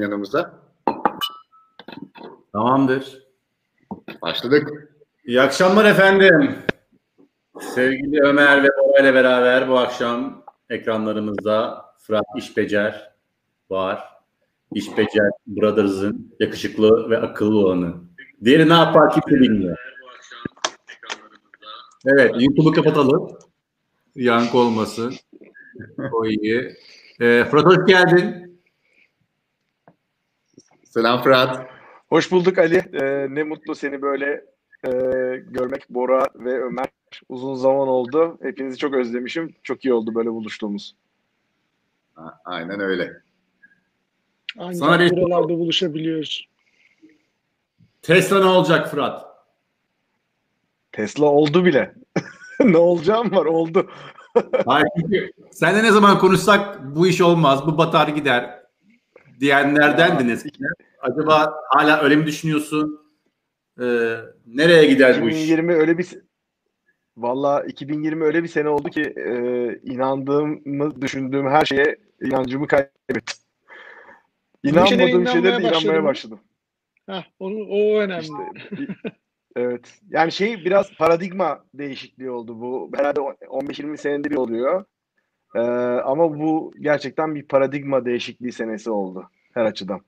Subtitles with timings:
[0.00, 0.54] yanımıza.
[2.52, 3.26] Tamamdır.
[4.22, 4.90] Başladık.
[5.24, 6.58] İyi akşamlar efendim.
[7.60, 13.12] Sevgili Ömer ve Bora ile beraber bu akşam ekranlarımızda Fırat İşbecer
[13.70, 14.04] var.
[14.74, 17.94] İşbecer Brothers'ın yakışıklı ve akıllı olanı.
[18.44, 19.78] Diğeri ne yapar kimse bilmiyor.
[22.06, 23.38] Evet, YouTube'u kapatalım.
[24.14, 25.14] Yankı olmasın.
[26.12, 26.76] O iyi.
[27.20, 28.49] Ee, Fırat hoş geldin.
[30.90, 31.66] Selam Fırat.
[32.08, 32.84] Hoş bulduk Ali.
[32.92, 34.44] Ee, ne mutlu seni böyle
[34.86, 34.90] e,
[35.36, 36.88] görmek Bora ve Ömer.
[37.28, 38.38] Uzun zaman oldu.
[38.42, 39.54] Hepinizi çok özlemişim.
[39.62, 40.96] Çok iyi oldu böyle buluştuğumuz.
[42.44, 43.12] Aynen öyle.
[44.58, 46.48] Ancak Sana buralarda buluşabiliyoruz.
[48.02, 49.26] Tesla ne olacak Fırat?
[50.92, 51.94] Tesla oldu bile.
[52.60, 53.90] ne olacağım var oldu.
[54.66, 58.59] Hayır çünkü seninle ne zaman konuşsak bu iş olmaz, bu batar gider
[59.40, 60.72] diyenlerdendin eskiden.
[61.00, 63.00] Acaba hala öyle mi düşünüyorsun?
[63.80, 64.16] Ee,
[64.46, 65.34] nereye gider bu iş?
[65.34, 66.06] 2020 öyle bir
[67.16, 69.32] Valla 2020 öyle bir sene oldu ki e,
[69.82, 73.36] inandığımı düşündüğüm her şeye inancımı kaybettim.
[74.64, 76.04] İnanmadığım şeylere de inanmaya mı?
[76.04, 76.40] başladım.
[77.06, 78.22] Heh, onu, o önemli.
[78.22, 78.96] İşte, bir-
[79.56, 80.00] evet.
[80.10, 82.90] Yani şey biraz paradigma değişikliği oldu bu.
[82.96, 84.84] Herhalde 15-20 senedir oluyor.
[85.54, 85.60] Ee,
[86.04, 90.00] ama bu gerçekten bir paradigma değişikliği senesi oldu her açıdan.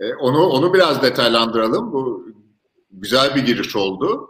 [0.00, 1.92] E, onu onu biraz detaylandıralım.
[1.92, 2.28] Bu
[2.90, 4.28] güzel bir giriş oldu.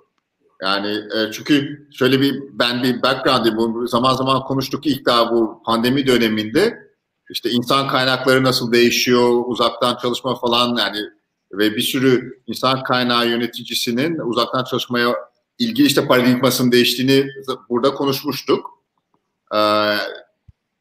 [0.63, 5.63] Yani e, çünkü şöyle bir ben bir background'im bu zaman zaman konuştuk ilk daha bu
[5.65, 6.93] pandemi döneminde
[7.31, 10.99] işte insan kaynakları nasıl değişiyor, uzaktan çalışma falan yani
[11.53, 15.15] ve bir sürü insan kaynağı yöneticisinin uzaktan çalışmaya
[15.59, 17.27] ilgili işte paradigmasının değiştiğini
[17.69, 18.82] burada konuşmuştuk.
[19.55, 19.59] Ee,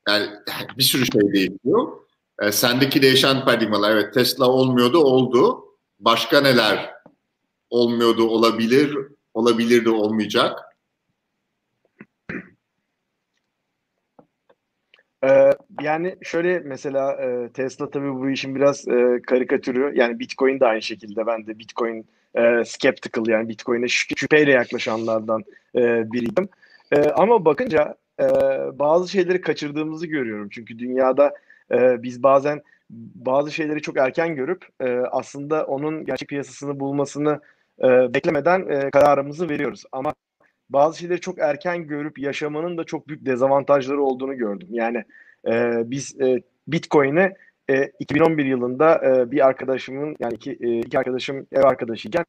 [0.08, 0.28] yani
[0.78, 1.98] bir sürü şey değişiyor.
[2.42, 5.66] E, sendeki değişen paradigmalar evet Tesla olmuyordu oldu.
[6.00, 6.94] Başka neler
[7.70, 8.98] olmuyordu olabilir
[9.34, 10.60] olabilir de olmayacak.
[15.24, 15.52] Ee,
[15.82, 19.92] yani şöyle mesela e, Tesla tabii bu işin biraz e, karikatürü.
[19.96, 21.28] Yani Bitcoin de aynı şekilde.
[21.28, 25.44] Ben de Bitcoin e, skeptical yani Bitcoin'e şü- şüpheyle yaklaşanlardan
[25.76, 26.50] e, biriydim.
[26.92, 28.28] E, ama bakınca e,
[28.80, 30.50] bazı şeyleri kaçırdığımızı görüyorum.
[30.50, 31.34] Çünkü dünyada
[31.72, 32.62] e, biz bazen
[33.16, 37.40] bazı şeyleri çok erken görüp e, aslında onun gerçek piyasasını bulmasını
[37.84, 39.84] e, beklemeden e, kararımızı veriyoruz.
[39.92, 40.14] Ama
[40.70, 44.68] bazı şeyleri çok erken görüp yaşamanın da çok büyük dezavantajları olduğunu gördüm.
[44.72, 45.04] Yani
[45.48, 47.34] e, biz e, Bitcoin'e
[47.70, 52.26] e, 2011 yılında e, bir arkadaşımın yani iki, e, iki arkadaşım ev arkadaşıyken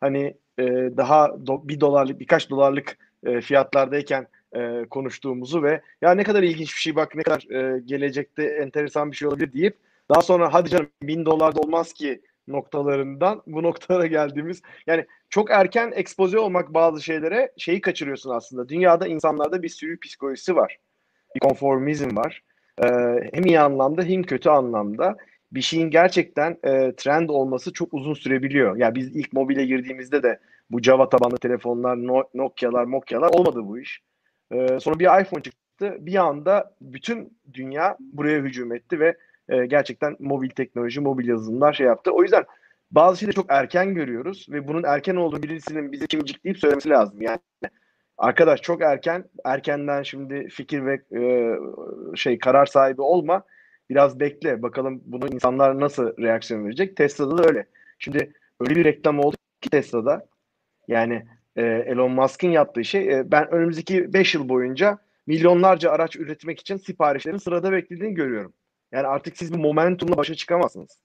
[0.00, 0.64] hani e,
[0.96, 4.26] daha do, bir dolarlık birkaç dolarlık e, fiyatlardayken
[4.56, 9.10] e, konuştuğumuzu ve ya ne kadar ilginç bir şey bak ne kadar e, gelecekte enteresan
[9.10, 9.76] bir şey olabilir deyip
[10.10, 15.50] daha sonra hadi canım bin dolar da olmaz ki noktalarından bu noktalara geldiğimiz yani çok
[15.50, 18.68] erken ekspoze olmak bazı şeylere şeyi kaçırıyorsun aslında.
[18.68, 20.78] Dünyada insanlarda bir sürü psikolojisi var.
[21.34, 22.42] Bir konformizm var.
[22.82, 22.86] Ee,
[23.32, 25.16] hem iyi anlamda hem kötü anlamda.
[25.52, 28.76] Bir şeyin gerçekten e, trend olması çok uzun sürebiliyor.
[28.76, 33.78] Yani biz ilk mobile girdiğimizde de bu Java tabanlı telefonlar, No- Nokia'lar, Mokia'lar olmadı bu
[33.78, 34.02] iş.
[34.52, 35.96] Ee, sonra bir iPhone çıktı.
[36.00, 39.16] Bir anda bütün dünya buraya hücum etti ve
[39.48, 42.10] e, gerçekten mobil teknoloji, mobil yazılımlar şey yaptı.
[42.10, 42.44] O yüzden
[42.90, 47.22] bazı şeyleri çok erken görüyoruz ve bunun erken olduğu birisinin bize kimcikleyip söylemesi lazım.
[47.22, 47.38] Yani
[48.18, 51.54] arkadaş çok erken, erkenden şimdi fikir ve e,
[52.16, 53.42] şey karar sahibi olma.
[53.90, 54.62] Biraz bekle.
[54.62, 56.96] Bakalım bunu insanlar nasıl reaksiyon verecek.
[56.96, 57.66] Tesla'da da öyle.
[57.98, 60.26] Şimdi öyle bir reklam oldu ki Tesla'da.
[60.88, 61.26] Yani
[61.58, 66.76] e, Elon Musk'ın yaptığı şey e, ben önümüzdeki 5 yıl boyunca milyonlarca araç üretmek için
[66.76, 68.52] siparişlerin sırada beklediğini görüyorum.
[68.92, 71.00] Yani artık siz bu momentumla başa çıkamazsınız.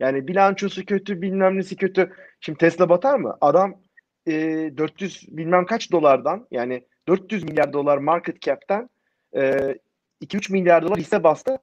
[0.00, 2.12] Yani bilançosu kötü, bilmem nesi kötü.
[2.40, 3.36] Şimdi Tesla batar mı?
[3.40, 3.82] Adam
[4.26, 4.32] e,
[4.76, 8.90] 400 bilmem kaç dolardan yani 400 milyar dolar market cap'ten
[9.36, 9.74] e,
[10.22, 11.58] 2-3 milyar dolar hisse bastı.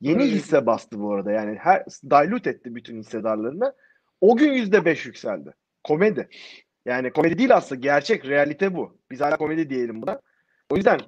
[0.00, 1.32] Yeni hisse bastı bu arada.
[1.32, 3.74] Yani her dilute etti bütün hissedarlarını.
[4.20, 5.54] O gün %5 yükseldi.
[5.84, 6.28] Komedi.
[6.90, 7.80] Yani komedi değil aslında.
[7.80, 8.98] Gerçek, realite bu.
[9.10, 10.20] Biz hala komedi diyelim buna.
[10.70, 11.00] O yüzden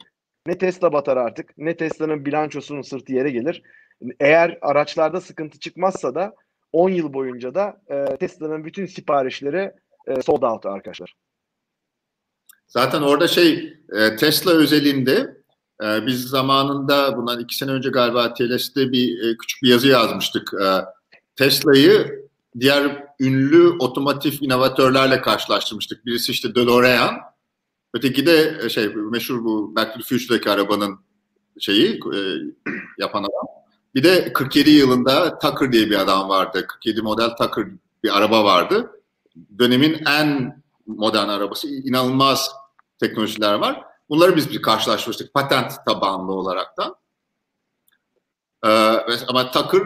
[0.47, 3.63] ne Tesla batar artık ne Tesla'nın bilançosunun sırtı yere gelir.
[4.21, 6.35] Eğer araçlarda sıkıntı çıkmazsa da
[6.73, 9.73] 10 yıl boyunca da e, Tesla'nın bütün siparişleri
[10.07, 11.15] e, sold out arkadaşlar.
[12.67, 15.37] Zaten orada şey e, Tesla özelinde
[15.83, 20.55] e, biz zamanında bundan iki sene önce galiba TLS'de bir e, küçük bir yazı yazmıştık.
[20.55, 20.67] E,
[21.37, 22.29] Tesla'yı
[22.61, 26.07] diğer ünlü otomotiv inovatörlerle karşılaştırmıştık.
[26.07, 27.15] Birisi işte DeLorean,
[27.95, 31.01] öteki de e, şey meşhur bu Back to the Future'daki arabanın
[31.61, 32.19] şeyi e,
[32.99, 33.47] yapan adam.
[33.95, 36.67] Bir de 47 yılında Tucker diye bir adam vardı.
[36.69, 37.67] 47 model Tucker
[38.05, 38.91] bir araba vardı.
[39.59, 41.69] Dönemin en modern arabası.
[41.69, 42.51] inanılmaz
[43.01, 43.85] teknolojiler var.
[44.09, 46.97] Bunları biz bir karşılaştırmıştık patent tabanlı olaraktan.
[48.65, 48.69] Ee,
[49.29, 49.83] ama Tucker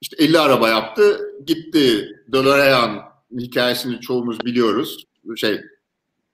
[0.00, 2.16] işte 50 araba yaptı, gitti.
[2.32, 3.02] DeLorean
[3.38, 5.06] hikayesini çoğumuz biliyoruz.
[5.36, 5.60] Şey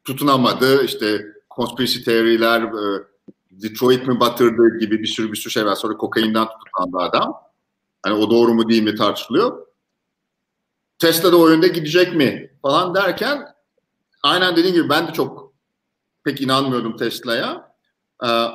[0.04, 0.84] tutunamadı.
[0.84, 3.04] İşte konspirasi teoriler, e,
[3.50, 5.74] Detroit mi batırdı gibi bir sürü bir sürü şey var.
[5.74, 7.34] Sonra kokainden tutuklandı adam.
[8.02, 9.66] Hani o doğru mu değil mi tartışılıyor.
[10.98, 13.46] Tesla da o yönde gidecek mi falan derken
[14.22, 15.52] aynen dediğim gibi ben de çok
[16.24, 17.72] pek inanmıyordum Tesla'ya.
[18.24, 18.46] Ee,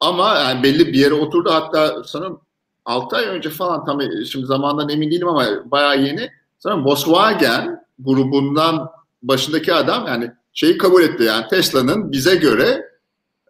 [0.00, 1.50] ama yani belli bir yere oturdu.
[1.50, 2.40] Hatta sanırım
[2.90, 6.30] 6 ay önce falan tam şimdi zamandan emin değilim ama bayağı yeni.
[6.58, 8.90] Sanırım Volkswagen grubundan
[9.22, 12.90] başındaki adam yani şeyi kabul etti yani Tesla'nın bize göre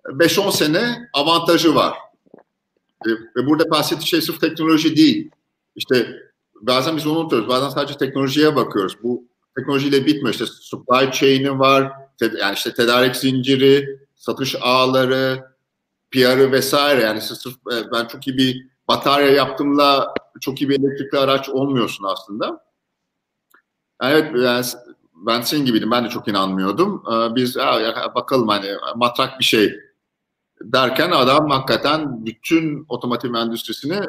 [0.04, 1.94] 5-10 sene avantajı var.
[3.06, 5.30] E, ve burada bahsettiği şey sırf teknoloji değil.
[5.76, 6.06] İşte
[6.60, 7.48] bazen biz onu unutuyoruz.
[7.48, 8.96] Bazen sadece teknolojiye bakıyoruz.
[9.02, 9.24] Bu
[9.56, 10.30] teknolojiyle bitmiyor.
[10.34, 11.92] İşte supply chain'i var.
[12.38, 15.44] yani işte tedarik zinciri, satış ağları,
[16.10, 17.02] PR'ı vesaire.
[17.02, 22.04] Yani sırf e, ben çok iyi bir batarya yaptığımla çok iyi bir elektrikli araç olmuyorsun
[22.04, 22.64] aslında.
[24.02, 24.64] Evet yani
[25.14, 25.90] ben senin gibiydim.
[25.90, 27.04] Ben de çok inanmıyordum.
[27.12, 29.74] Ee, biz ya, bakalım hani matrak bir şey
[30.62, 34.00] derken adam hakikaten bütün otomotiv endüstrisini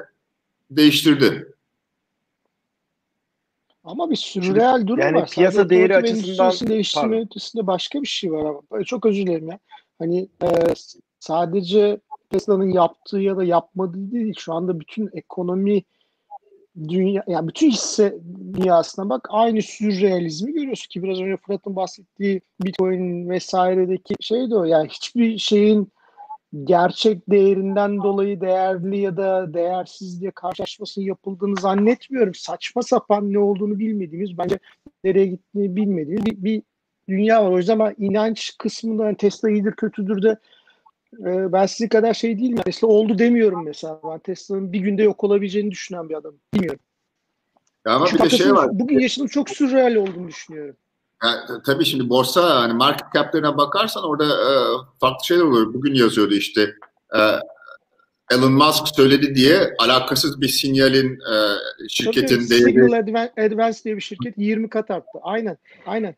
[0.72, 1.54] değiştirdi.
[3.84, 5.30] Ama bir sürreal durum yani var.
[5.30, 8.84] piyasa Sadece değeri açısından değiştirme ötesinde başka bir şey var ama.
[8.84, 9.60] Çok özür dilerim ya.
[10.00, 10.48] Hani e,
[11.20, 12.00] sadece
[12.32, 14.34] Tesla'nın yaptığı ya da yapmadığı değil.
[14.38, 15.84] Şu anda bütün ekonomi
[16.88, 18.18] dünya yani bütün hisse
[18.54, 24.64] dünyasına bak aynı sürrealizmi görüyorsun ki biraz önce Fırat'ın bahsettiği Bitcoin vesairedeki şey de o
[24.64, 25.92] yani hiçbir şeyin
[26.64, 32.34] gerçek değerinden dolayı değerli ya da değersiz diye karşılaşmasının yapıldığını zannetmiyorum.
[32.34, 34.60] Saçma sapan ne olduğunu bilmediğimiz, bence
[35.04, 36.64] nereye gittiğini bilmediğimiz bir, bir
[37.10, 37.52] dünya var.
[37.52, 40.38] O yüzden ben inanç kısmında yani Tesla iyidir kötüdür de
[41.20, 42.58] e, ben sizin kadar şey değilim.
[42.58, 44.00] Tesla oldu demiyorum mesela.
[44.04, 46.40] Ben Tesla'nın bir günde yok olabileceğini düşünen bir adamım.
[46.54, 46.80] Bilmiyorum.
[47.88, 48.70] Ya ama Çünkü bir de şey var.
[48.80, 50.76] Bugün yaşadığım çok sürreal olduğunu düşünüyorum.
[51.24, 54.52] Yani, tabii şimdi borsa hani market cap'lerine bakarsan orada e,
[55.00, 55.74] farklı şeyler oluyor.
[55.74, 56.62] Bugün yazıyordu işte
[57.16, 57.20] e,
[58.32, 61.36] Elon Musk söyledi diye alakasız bir sinyalin e,
[61.90, 65.20] şirketin Tabii, değeri Signal Advan- Advance diye bir şirket 20 kat arttı.
[65.22, 65.58] Aynen.
[65.86, 66.16] Aynen.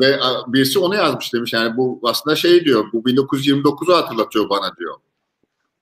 [0.00, 4.94] Ve birisi onu yazmış demiş yani bu aslında şey diyor bu 1929'u hatırlatıyor bana diyor.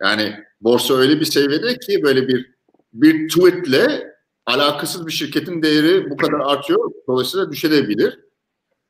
[0.02, 2.54] Yani borsa öyle bir seviyede ki böyle bir
[2.92, 4.14] bir tweetle
[4.46, 6.90] alakasız bir şirketin değeri bu kadar artıyor.
[7.08, 8.20] Dolayısıyla düşebilir.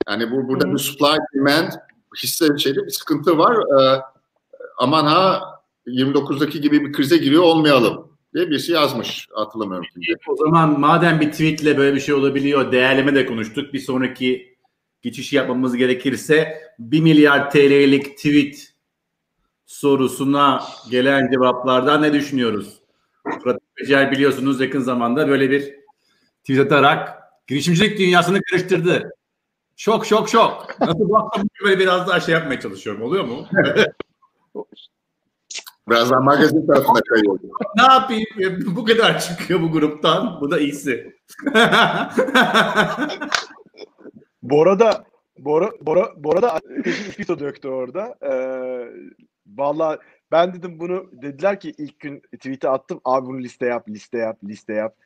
[0.09, 1.73] Yani bu burada bir supply demand
[2.23, 3.57] hisse şeyde bir sıkıntı var.
[3.57, 4.01] Ee,
[4.79, 5.43] aman ha
[5.87, 9.29] 29'daki gibi bir krize giriyor olmayalım diye birisi yazmış.
[9.33, 10.07] Hatırlamıyorum şimdi.
[10.29, 13.73] O zaman madem bir tweetle böyle bir şey olabiliyor, değerleme de konuştuk.
[13.73, 14.54] Bir sonraki
[15.05, 18.73] geçişi yapmamız gerekirse 1 milyar TL'lik tweet
[19.67, 22.79] sorusuna gelen cevaplardan ne düşünüyoruz?
[23.43, 25.75] Fırat Becer biliyorsunuz yakın zamanda böyle bir
[26.41, 29.11] tweet atarak girişimcilik dünyasını karıştırdı.
[29.77, 30.81] Şok şok şok.
[30.81, 33.03] Nasıl baksam böyle biraz daha şey yapmaya çalışıyorum.
[33.03, 33.47] Oluyor mu?
[35.89, 37.39] Birazdan magazin tarafına kayıyor.
[37.77, 38.27] ne yapayım?
[38.77, 40.41] Bu kadar çıkıyor bu gruptan.
[40.41, 41.17] Bu da iyisi.
[44.45, 45.05] Bora da
[45.39, 48.15] Bora Bora Bora da ateşi ispito döktü orada.
[48.23, 48.89] Ee,
[49.47, 49.99] Valla
[50.33, 53.01] ben dedim bunu dediler ki ilk gün tweet'e attım.
[53.05, 54.97] Abi bunu liste yap, liste yap, liste yap.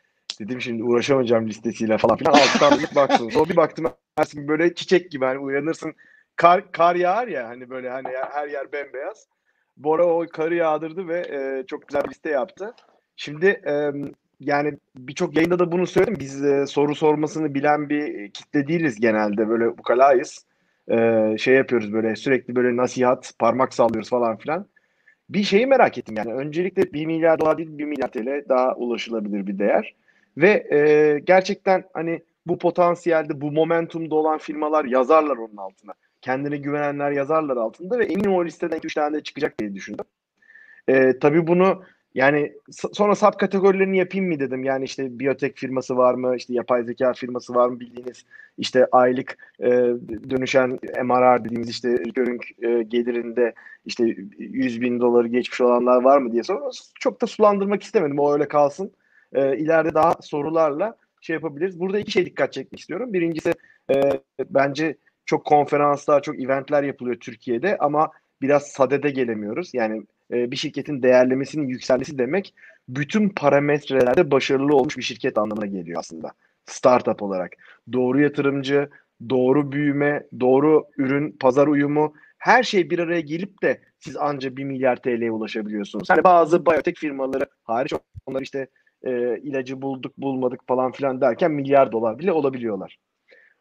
[0.40, 2.32] Dedim şimdi uğraşamayacağım listesiyle falan filan.
[2.32, 3.30] Alttan bir baktım.
[3.30, 5.94] Sonra bir baktım Ersin böyle çiçek gibi hani uyanırsın.
[6.36, 9.28] Kar, kar yağar ya hani böyle hani her yer bembeyaz.
[9.76, 12.74] Bora o karı yağdırdı ve e, çok güzel bir liste yaptı.
[13.16, 13.92] Şimdi e,
[14.40, 16.16] yani birçok yayında da bunu söyledim.
[16.20, 19.48] Biz e, soru sormasını bilen bir kitle değiliz genelde.
[19.48, 20.46] Böyle ukalayız.
[20.90, 24.66] E, şey yapıyoruz böyle sürekli böyle nasihat, parmak sallıyoruz falan filan.
[25.30, 26.34] Bir şeyi merak ettim yani.
[26.34, 29.94] Öncelikle 1 milyar dolar değil 1 milyar TL daha ulaşılabilir bir değer.
[30.36, 35.92] Ve e, gerçekten hani bu potansiyelde, bu momentumda olan firmalar yazarlar onun altına.
[36.22, 40.04] Kendine güvenenler yazarlar altında ve eminim o listeden 2-3 tane de çıkacak diye düşündüm.
[40.88, 41.82] E, tabii bunu
[42.14, 42.52] yani
[42.92, 44.64] sonra sub kategorilerini yapayım mı dedim.
[44.64, 48.24] Yani işte biyotek firması var mı, işte yapay zeka firması var mı bildiğiniz
[48.58, 49.68] işte aylık e,
[50.30, 53.54] dönüşen MRR dediğimiz işte recurring e, gelirinde
[53.86, 58.18] işte 100 bin doları geçmiş olanlar var mı diye sonra çok da sulandırmak istemedim.
[58.18, 58.92] O öyle kalsın.
[59.32, 61.80] E, ileride daha sorularla şey yapabiliriz.
[61.80, 63.12] Burada iki şey dikkat çekmek istiyorum.
[63.12, 63.54] Birincisi
[63.90, 64.96] e, bence
[65.26, 68.10] çok konferanslar, çok eventler yapılıyor Türkiye'de ama
[68.42, 69.74] biraz sadede gelemiyoruz.
[69.74, 72.54] Yani e, bir şirketin değerlemesinin yükselmesi demek
[72.88, 76.32] bütün parametrelerde başarılı olmuş bir şirket anlamına geliyor aslında.
[76.66, 77.52] Startup olarak.
[77.92, 78.88] Doğru yatırımcı,
[79.30, 84.64] doğru büyüme, doğru ürün, pazar uyumu her şey bir araya gelip de siz anca 1
[84.64, 86.10] milyar TL'ye ulaşabiliyorsunuz.
[86.10, 87.92] Hani bazı biyotek firmaları hariç
[88.26, 88.68] onlar işte
[89.02, 92.98] e, ilacı bulduk bulmadık falan filan derken milyar dolar bile olabiliyorlar.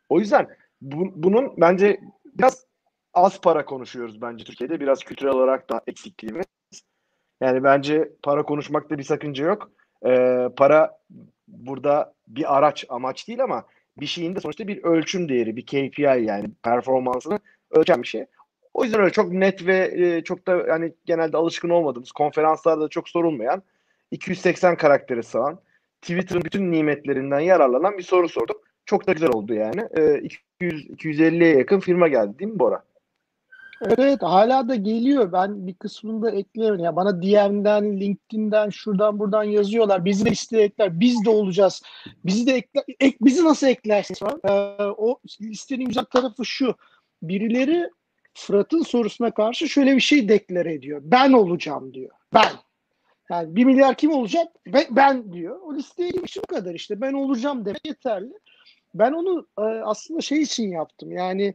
[0.09, 0.47] O yüzden
[0.81, 2.65] bu, bunun bence biraz
[3.13, 4.79] az para konuşuyoruz bence Türkiye'de.
[4.79, 6.45] Biraz kültürel olarak da eksikliğimiz.
[7.41, 9.71] Yani bence para konuşmakta bir sakınca yok.
[10.05, 10.99] Ee, para
[11.47, 13.65] burada bir araç, amaç değil ama
[13.99, 17.39] bir şeyin de sonuçta bir ölçüm değeri, bir KPI yani performansını
[17.71, 18.25] ölçen bir şey.
[18.73, 23.09] O yüzden öyle çok net ve e, çok da yani genelde alışkın olmadığımız konferanslarda çok
[23.09, 23.63] sorulmayan
[24.11, 25.59] 280 karaktere sığan
[26.01, 28.57] Twitter'ın bütün nimetlerinden yararlanan bir soru sordum.
[28.85, 29.87] Çok da güzel oldu yani.
[29.97, 30.19] E,
[30.59, 32.83] 200 250'ye yakın firma geldi değil mi Bora?
[33.81, 35.31] Evet, hala da geliyor.
[35.31, 36.79] Ben bir kısmını da ekliyorum.
[36.79, 40.05] Ya bana DM'den, LinkedIn'den, şuradan buradan yazıyorlar.
[40.05, 40.99] Bizi de listeye ekler.
[40.99, 41.81] Biz de olacağız.
[42.25, 44.21] Bizi de ekle, ek, bizi nasıl eklersiniz.
[44.43, 44.51] Ee,
[44.83, 46.75] o listenin güzel tarafı şu.
[47.21, 47.89] Birileri
[48.33, 51.01] Fırat'ın sorusuna karşı şöyle bir şey deklare ediyor.
[51.03, 52.11] Ben olacağım diyor.
[52.33, 52.51] Ben.
[53.29, 54.47] Yani bir milyar kim olacak?
[54.67, 55.59] Ben, ben diyor.
[55.61, 57.01] O listeye girmiş bu kadar işte.
[57.01, 58.33] Ben olacağım demek yeterli.
[58.93, 61.11] Ben onu e, aslında şey için yaptım.
[61.11, 61.53] Yani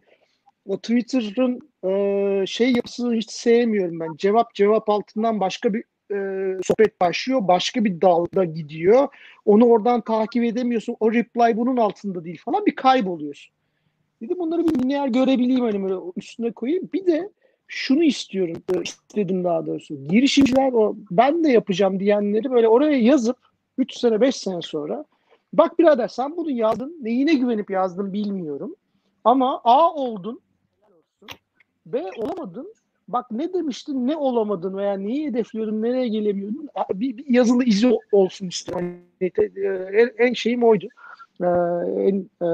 [0.67, 4.17] o Twitter'ın e, şey yapısını hiç sevmiyorum ben.
[4.17, 7.49] Cevap cevap altından başka bir e, sohbet başlıyor.
[7.49, 9.09] Başka bir dalda gidiyor.
[9.45, 10.97] Onu oradan takip edemiyorsun.
[11.01, 12.67] O reply bunun altında değil falan.
[12.67, 13.55] Bir kayboluyorsun.
[14.23, 16.89] Dedim bunları bir lineer görebileyim hani böyle üstüne koyayım.
[16.93, 17.31] Bir de
[17.67, 20.05] şunu istiyorum, e, istedim daha doğrusu.
[20.09, 23.37] Girişimciler o ben de yapacağım diyenleri böyle oraya yazıp
[23.79, 25.05] 3 sene 5 sene sonra
[25.53, 28.77] bak birader sen bunu yazdın neyine güvenip yazdın bilmiyorum.
[29.25, 30.41] Ama A oldun
[31.87, 32.75] B olamadın.
[33.09, 38.49] Bak ne demiştin ne olamadın veya neyi hedefliyordun nereye gelemiyordun bir, bir yazılı izi olsun
[38.49, 38.97] istedim.
[39.21, 39.33] Yani,
[39.93, 40.87] en, en şeyim oydu.
[41.41, 41.47] Ee,
[41.97, 42.47] en e,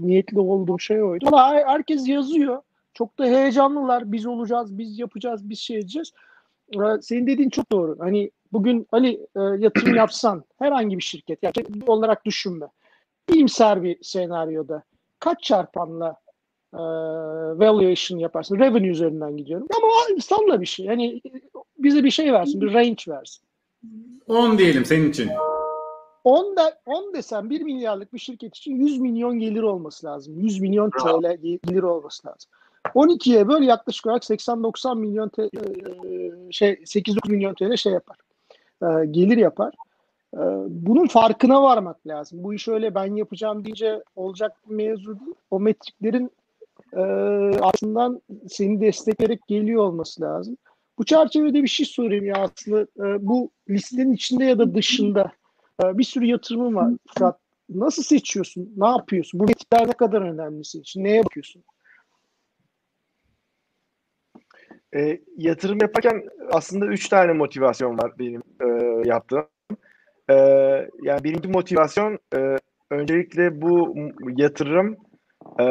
[0.00, 1.24] niyetli olduğum şey oydu.
[1.28, 2.62] Ama herkes yazıyor.
[2.94, 4.12] Çok da heyecanlılar.
[4.12, 6.12] Biz olacağız, biz yapacağız, biz şey edeceğiz.
[6.74, 7.96] Ee, senin dediğin çok doğru.
[7.98, 11.52] Hani bugün Ali e, yatırım yapsan herhangi bir şirket yani
[11.86, 12.66] olarak düşünme.
[13.32, 14.82] İyimser bir senaryoda
[15.18, 16.16] kaç çarpanla
[16.74, 16.78] e,
[17.58, 18.58] valuation yaparsın?
[18.58, 19.66] Revenue üzerinden gidiyorum.
[19.76, 20.86] Ama salla bir şey.
[20.86, 21.22] Yani
[21.78, 23.44] bize bir şey versin, bir range versin.
[24.28, 25.30] 10 diyelim senin için.
[26.24, 30.38] 10 da 10 desem 1 milyarlık bir şirket için 100 milyon gelir olması lazım.
[30.38, 32.50] 100 milyon TL gelir olması lazım.
[32.94, 35.50] 12'ye böyle yaklaşık olarak 80-90 milyon TL,
[36.52, 38.16] şey 8-9 milyon TL şey yapar.
[39.10, 39.74] Gelir yapar.
[40.68, 42.44] Bunun farkına varmak lazım.
[42.44, 45.34] Bu iş öyle ben yapacağım deyince olacak bir mevzu değil.
[45.50, 46.30] O metriklerin
[47.60, 50.56] aslında seni destekleyerek geliyor olması lazım.
[50.98, 52.86] Bu çerçevede bir şey sorayım ya aslında
[53.26, 55.32] bu listenin içinde ya da dışında
[55.82, 56.90] bir sürü yatırımın var.
[57.18, 58.72] Fırat, nasıl seçiyorsun?
[58.76, 59.40] Ne yapıyorsun?
[59.40, 61.04] Bu metrikler ne kadar önemli senin için?
[61.04, 61.64] Neye bakıyorsun?
[64.96, 68.68] E, yatırım yaparken aslında üç tane motivasyon var benim e,
[69.08, 69.46] yaptığım.
[70.30, 70.34] E,
[71.02, 72.56] yani birinci motivasyon e,
[72.90, 73.94] öncelikle bu
[74.36, 74.96] yatırım
[75.60, 75.64] e,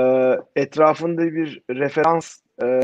[0.56, 2.82] etrafında bir referans e,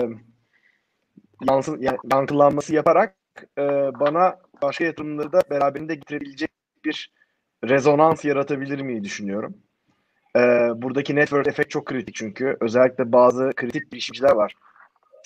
[1.50, 3.16] yansın, yani yankılanması yaparak
[3.58, 3.64] e,
[4.00, 6.52] bana başka yatırımları da beraberinde getirebilecek
[6.86, 7.14] bir
[7.64, 9.58] rezonans yaratabilir mi düşünüyorum.
[10.36, 10.40] E,
[10.76, 14.56] buradaki network efekt çok kritik çünkü özellikle bazı kritik girişimciler var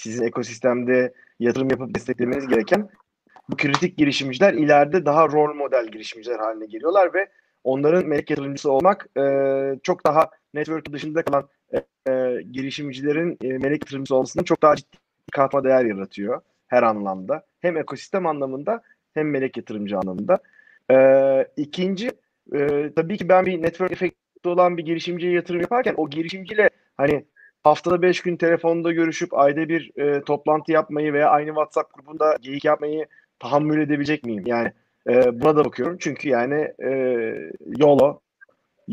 [0.01, 2.89] sizin ekosistemde yatırım yapıp desteklemeniz gereken
[3.49, 7.29] bu kritik girişimciler ileride daha rol model girişimciler haline geliyorlar ve
[7.63, 9.23] onların melek yatırımcısı olmak e,
[9.83, 11.77] çok daha network dışında kalan e,
[12.11, 14.97] e, girişimcilerin e, melek yatırımcısı olmasının çok daha ciddi
[15.31, 17.45] katma değer yaratıyor her anlamda.
[17.59, 18.81] Hem ekosistem anlamında
[19.13, 20.39] hem melek yatırımcı anlamında.
[20.91, 20.97] E,
[21.57, 22.11] ikinci
[22.53, 27.25] e, tabii ki ben bir network efekti olan bir girişimciye yatırım yaparken o girişimciyle hani
[27.63, 32.65] haftada 5 gün telefonda görüşüp ayda bir e, toplantı yapmayı veya aynı WhatsApp grubunda geyik
[32.65, 33.05] yapmayı
[33.39, 34.43] tahammül edebilecek miyim?
[34.45, 34.71] Yani
[35.09, 35.97] e, buna da bakıyorum.
[35.99, 36.91] Çünkü yani e,
[37.77, 38.21] YOLO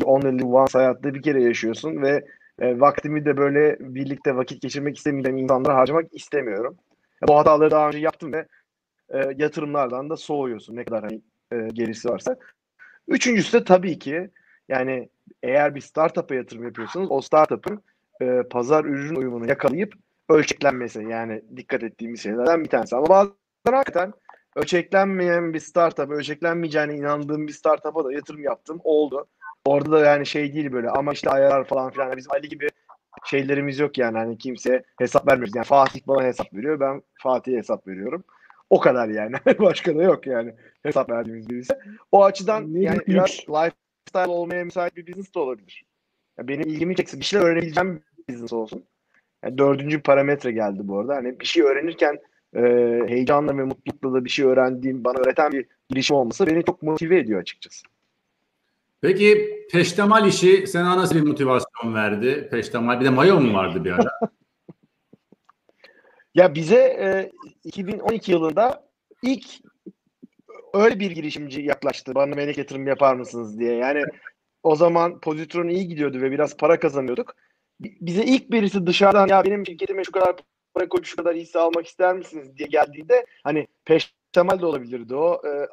[0.03, 2.25] only once hayatta bir kere yaşıyorsun ve
[2.59, 6.77] e, vaktimi de böyle birlikte vakit geçirmek istemeyeceğim insanlara harcamak istemiyorum.
[7.27, 8.45] Bu hataları daha önce yaptım ve
[9.09, 12.35] e, yatırımlardan da soğuyorsun ne kadar hani, e, gerisi varsa.
[13.07, 14.29] Üçüncüsü de tabii ki
[14.69, 15.09] yani
[15.43, 17.83] eğer bir startup'a yatırım yapıyorsanız o startup'ın
[18.21, 19.93] e, pazar ürün uyumunu yakalayıp
[20.29, 22.95] ölçeklenmesi yani dikkat ettiğimiz şeylerden bir tanesi.
[22.95, 23.33] Ama bazen
[23.65, 24.13] hakikaten
[24.59, 28.81] ölçeklenmeyen bir startup, ölçeklenmeyeceğine inandığım bir startup'a da yatırım yaptım.
[28.83, 29.27] Oldu.
[29.65, 32.17] Orada da yani şey değil böyle ama işte ayarlar falan filan.
[32.17, 32.67] Bizim Ali gibi
[33.25, 35.55] şeylerimiz yok yani hani kimse hesap vermiyoruz.
[35.55, 36.79] Yani Fatih bana hesap veriyor.
[36.79, 38.23] Ben Fatih'e hesap veriyorum.
[38.69, 39.35] O kadar yani.
[39.59, 40.53] Başka da yok yani.
[40.83, 41.73] Hesap verdiğimiz birisi.
[42.11, 45.83] O açıdan Ne yani biraz lifestyle olmaya müsait bir business de olabilir.
[46.37, 48.85] Ya benim ilgimi çekse bir şeyler öğrenebileceğim bir business olsun.
[49.43, 51.15] Yani dördüncü parametre geldi bu arada.
[51.15, 52.19] Hani bir şey öğrenirken
[52.55, 52.61] e,
[53.07, 57.19] heyecanla ve mutlulukla da bir şey öğrendiğim, bana öğreten bir girişim olması beni çok motive
[57.19, 57.85] ediyor açıkçası.
[59.01, 62.47] Peki peştemal işi sana nasıl bir motivasyon verdi?
[62.51, 64.09] Peştemal bir de mayo mu vardı bir ara?
[66.35, 67.31] Ya bize e,
[67.63, 68.87] 2012 yılında
[69.23, 69.45] ilk
[70.73, 72.15] öyle bir girişimci yaklaştı.
[72.15, 73.75] Bana melek yatırım yapar mısınız diye.
[73.75, 74.03] Yani
[74.63, 77.35] o zaman pozitron iyi gidiyordu ve biraz para kazanıyorduk.
[77.79, 80.35] Bi- Bize ilk birisi dışarıdan ya benim şirketime şu kadar
[80.73, 85.41] para koyup şu kadar hisse almak ister misiniz diye geldiğinde hani peştemal de olabilirdi o.
[85.47, 85.67] E,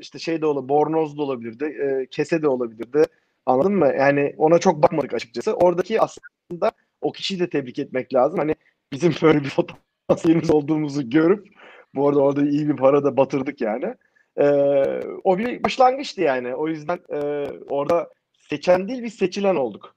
[0.00, 3.04] işte şey de olabilir, bornoz da olabilirdi, e, kese de olabilirdi.
[3.46, 3.92] Anladın mı?
[3.98, 5.52] Yani ona çok bakmadık açıkçası.
[5.52, 8.38] Oradaki aslında o kişiyi de tebrik etmek lazım.
[8.38, 8.54] Hani
[8.92, 11.48] bizim böyle bir potansiyelimiz olduğumuzu görüp
[11.94, 13.94] bu arada orada iyi bir para da batırdık yani.
[14.36, 16.54] Ee, o bir başlangıçtı yani.
[16.54, 18.10] O yüzden e, orada
[18.48, 19.94] seçen değil biz seçilen olduk.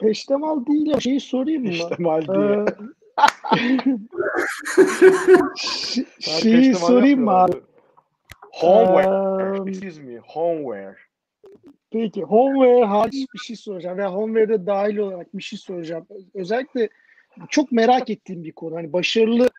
[0.00, 1.68] Peştemal değil ya şeyi sorayım mı?
[1.68, 2.52] İşte mal diye.
[2.52, 2.64] Ee,
[6.20, 7.56] şeyi sorayım mı abi?
[8.52, 9.70] Homeware.
[9.70, 10.18] Excuse me.
[10.18, 10.96] Homeware.
[11.90, 16.06] Peki Homeware hariç bir şey soracağım veya Homeware'de dahil olarak bir şey soracağım.
[16.34, 16.88] Özellikle
[17.48, 18.76] çok merak ettiğim bir konu.
[18.76, 19.50] Hani başarılı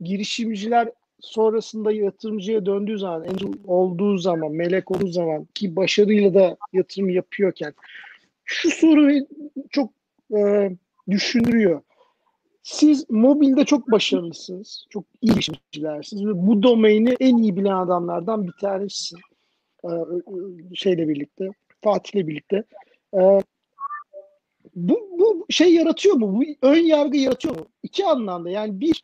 [0.00, 0.88] girişimciler
[1.20, 7.74] sonrasında yatırımcıya döndüğü zaman, angel olduğu zaman, melek olduğu zaman ki başarıyla da yatırım yapıyorken
[8.44, 9.10] şu soru
[9.70, 9.90] çok
[10.36, 10.70] e,
[11.10, 11.82] düşündürüyor.
[12.62, 14.86] Siz mobilde çok başarılısınız.
[14.90, 19.16] Çok iyi girişimcilersiniz ve bu domaini en iyi bilen adamlardan bir tanesi.
[19.84, 19.88] Ee,
[20.74, 21.48] şeyle birlikte,
[21.80, 22.64] Fatih'le birlikte.
[23.14, 23.40] Ee,
[24.74, 26.36] bu, bu şey yaratıyor mu?
[26.36, 27.66] Bu ön yargı yaratıyor mu?
[27.82, 28.50] İki anlamda.
[28.50, 29.02] Yani bir,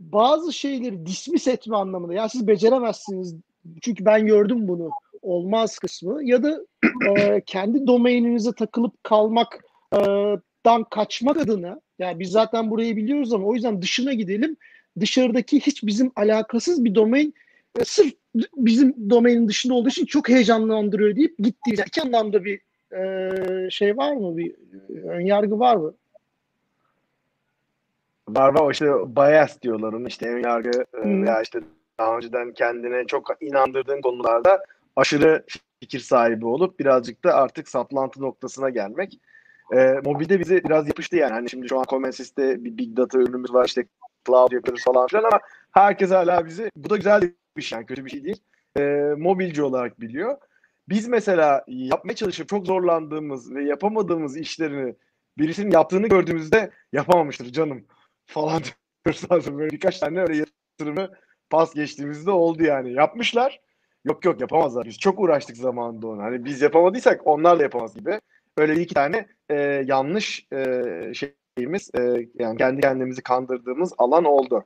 [0.00, 2.14] bazı şeyleri dismiss etme anlamında.
[2.14, 3.36] Ya siz beceremezsiniz.
[3.82, 4.90] Çünkü ben gördüm bunu.
[5.22, 6.24] Olmaz kısmı.
[6.24, 6.60] Ya da
[7.08, 9.04] e, kendi domaininize takılıp
[10.64, 14.56] kalmaktan kaçmak adına yani biz zaten burayı biliyoruz ama o yüzden dışına gidelim.
[15.00, 17.34] Dışarıdaki hiç bizim alakasız bir domain
[17.78, 18.12] e, sırf
[18.56, 21.70] bizim domainin dışında olduğu için çok heyecanlandırıyor deyip gitti.
[21.76, 22.60] Yani iki anlamda bir
[22.92, 24.36] e, şey var mı?
[24.36, 25.94] Bir e, ön yargı var mı?
[28.28, 31.22] Var var işte bias diyorlar onu işte ön yargı e, Hı.
[31.22, 31.60] veya işte
[31.98, 34.64] daha önceden kendine çok inandırdığın konularda
[34.96, 35.44] aşırı
[35.80, 39.20] fikir sahibi olup birazcık da artık saplantı noktasına gelmek.
[39.72, 41.32] E, mobilde bize biraz yapıştı yani.
[41.32, 43.84] Hani şimdi şu an Comensys'te bir big data ürünümüz var işte
[44.26, 45.40] cloud yapıyoruz falan filan ama
[45.72, 48.42] herkes hala bizi bu da güzel bir şey yani kötü bir şey değil.
[48.78, 48.80] E,
[49.18, 50.38] mobilci olarak biliyor.
[50.88, 54.94] Biz mesela yapmaya çalışıp çok zorlandığımız ve yapamadığımız işlerini
[55.38, 57.84] birisinin yaptığını gördüğümüzde yapamamıştır canım
[58.26, 58.62] falan
[59.04, 59.58] diyoruz lazım.
[59.58, 61.10] Böyle birkaç tane öyle yatırımı
[61.50, 62.92] pas geçtiğimizde oldu yani.
[62.92, 63.60] Yapmışlar.
[64.04, 64.84] Yok yok yapamazlar.
[64.86, 66.22] Biz çok uğraştık zamanında onu.
[66.22, 68.20] Hani biz yapamadıysak onlar da yapamaz gibi.
[68.56, 69.54] Öyle bir iki tane e,
[69.86, 70.84] yanlış e,
[71.14, 72.00] şeyimiz e,
[72.38, 74.64] yani kendi kendimizi kandırdığımız alan oldu.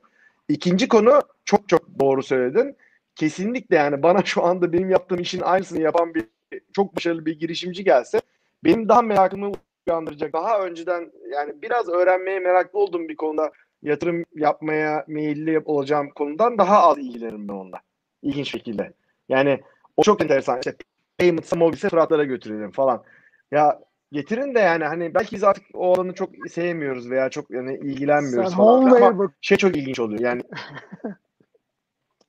[0.49, 2.75] İkinci konu çok çok doğru söyledin.
[3.15, 6.25] Kesinlikle yani bana şu anda benim yaptığım işin aynısını yapan bir
[6.73, 8.21] çok başarılı bir girişimci gelse
[8.63, 9.51] benim daha merakımı
[9.87, 10.33] uyandıracak.
[10.33, 13.51] Daha önceden yani biraz öğrenmeye meraklı olduğum bir konuda
[13.83, 17.81] yatırım yapmaya meyilli olacağım konudan daha az ilgilenirim ben onunla.
[18.21, 18.93] İlginç şekilde.
[19.29, 19.59] Yani
[19.97, 20.59] o çok enteresan.
[20.59, 20.75] İşte
[21.17, 23.03] payment'sa mobilse Fıratlara götürelim falan.
[23.51, 23.79] Ya
[24.11, 28.49] getirin de yani hani belki biz artık o alanı çok sevmiyoruz veya çok yani ilgilenmiyoruz
[28.49, 28.81] Sen falan.
[28.81, 30.21] Homeware Ama bak şey çok ilginç oluyor.
[30.21, 30.41] Yani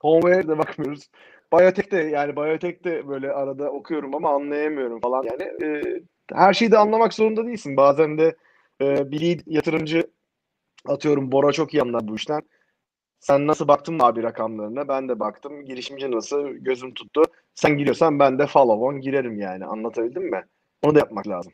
[0.01, 1.11] Homeware'de bakmıyoruz.
[1.53, 5.23] Biotech'te yani Biotech'te böyle arada okuyorum ama anlayamıyorum falan.
[5.23, 5.83] Yani e,
[6.33, 7.77] her şeyi de anlamak zorunda değilsin.
[7.77, 8.37] Bazen de
[8.81, 10.11] e, bir yatırımcı
[10.87, 12.43] atıyorum Bora çok iyi anlar bu işten.
[13.21, 14.89] Sen nasıl baktın abi rakamlarına?
[14.89, 15.65] Ben de baktım.
[15.65, 16.49] Girişimci nasıl?
[16.49, 17.23] Gözüm tuttu.
[17.55, 19.65] Sen giriyorsan ben de follow on girerim yani.
[19.65, 20.45] Anlatabildim mi?
[20.83, 21.53] Onu da yapmak lazım.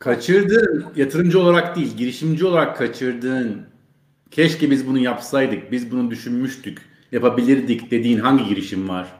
[0.00, 3.66] Kaçırdığın yatırımcı olarak değil, girişimci olarak kaçırdığın
[4.30, 9.12] keşke biz bunu yapsaydık, biz bunu düşünmüştük, yapabilirdik dediğin hangi girişim var?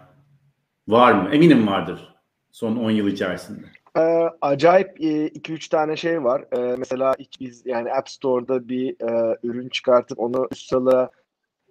[0.88, 1.35] Var mı?
[1.35, 2.14] Eminim vardır
[2.54, 3.66] son 10 yıl içerisinde.
[3.96, 6.44] Ee, acayip 2-3 tane şey var.
[6.52, 11.11] Ee, mesela hiç biz yani App Store'da bir e, ürün çıkartıp onu üst sıra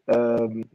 [0.07, 0.15] e,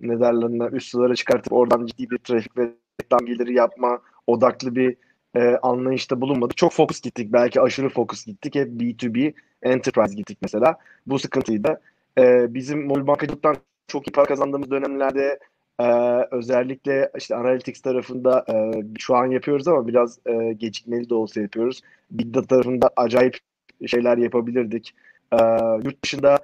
[0.00, 4.96] ne derler üst sıralara çıkartıp oradan ciddi bir trafik ve reklam geliri yapma odaklı bir
[5.36, 6.56] e, anlayışta bulunmadık.
[6.56, 7.32] Çok fokus gittik.
[7.32, 8.54] Belki aşırı fokus gittik.
[8.54, 10.76] Hep B2B enterprise gittik mesela.
[11.06, 11.80] Bu sıkıntıydı.
[12.18, 13.56] E, bizim mobil bankacılıktan
[13.88, 15.38] çok iyi para kazandığımız dönemlerde
[15.80, 15.86] e,
[16.30, 21.80] özellikle işte analytics tarafında e, şu an yapıyoruz ama biraz e, gecikmeli de olsa yapıyoruz.
[22.10, 23.38] Big data tarafında acayip
[23.86, 24.94] şeyler yapabilirdik.
[25.32, 25.36] E,
[25.84, 26.38] yurt dışında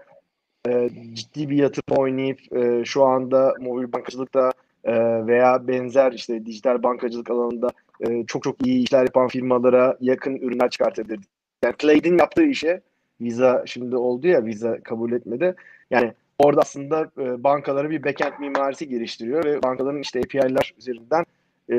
[0.69, 4.53] e, ciddi bir yatırım oynayıp e, şu anda mobil bankacılıkta
[4.85, 7.69] e, veya benzer işte dijital bankacılık alanında
[8.01, 11.29] e, çok çok iyi işler yapan firmalara yakın ürünler çıkartabilirdik.
[11.63, 12.81] Yani Clay'in yaptığı işe
[13.21, 15.55] Visa şimdi oldu ya Visa kabul etmedi.
[15.91, 21.25] Yani orada aslında e, bankalara bir backend mimarisi geliştiriyor ve bankaların işte API'ler üzerinden
[21.71, 21.77] e,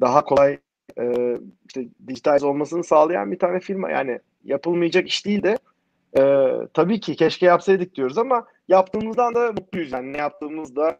[0.00, 0.58] daha kolay
[0.98, 1.36] e,
[1.68, 3.90] işte dijitalize olmasını sağlayan bir tane firma.
[3.90, 5.58] Yani yapılmayacak iş değil de
[6.74, 9.92] tabii ki keşke yapsaydık diyoruz ama yaptığımızdan da mutluyuz.
[9.92, 10.98] Yani ne yaptığımızda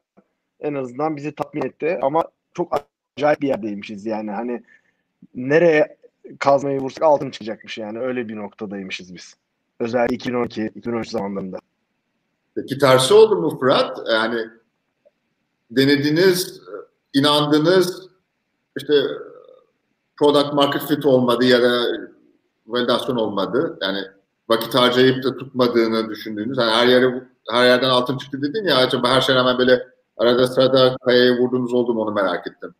[0.61, 2.73] en azından bizi tatmin etti ama çok
[3.16, 4.62] acayip bir yerdeymişiz yani hani
[5.35, 5.97] nereye
[6.38, 9.35] kazmayı vursak altın çıkacakmış yani öyle bir noktadaymışız biz.
[9.81, 11.59] Özellikle 2012-2013 zamanlarında.
[12.55, 13.99] Peki tersi oldu mu Fırat?
[14.12, 14.40] Yani
[15.71, 16.61] denediniz,
[17.14, 18.09] inandınız,
[18.77, 18.95] işte
[20.16, 21.85] product market fit olmadı ya da
[22.66, 23.79] validasyon olmadı.
[23.83, 23.99] Yani
[24.49, 26.59] vakit harcayıp da tutmadığını düşündüğünüz.
[26.59, 30.46] Yani her yere her yerden altın çıktı dedin ya acaba her şey rağmen böyle arada
[30.46, 32.74] sırada kayaya vurduğunuz oldu mu onu merak ettim.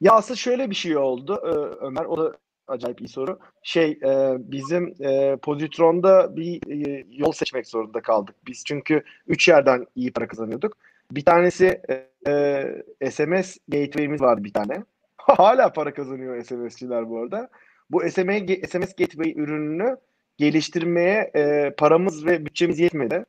[0.00, 1.40] Ya aslında şöyle bir şey oldu
[1.80, 2.04] Ömer.
[2.04, 2.36] O da
[2.68, 3.38] acayip iyi soru.
[3.62, 8.34] Şey e, bizim e, Positron'da bir e, yol seçmek zorunda kaldık.
[8.46, 10.76] Biz çünkü üç yerden iyi para kazanıyorduk.
[11.10, 11.82] Bir tanesi
[12.26, 14.84] e, SMS gateway'imiz vardı bir tane.
[15.16, 17.48] Hala para kazanıyor SMS'çiler bu arada.
[17.90, 19.96] Bu SMS, SMS gateway ürününü
[20.38, 23.24] geliştirmeye e, paramız ve bütçemiz yetmedi.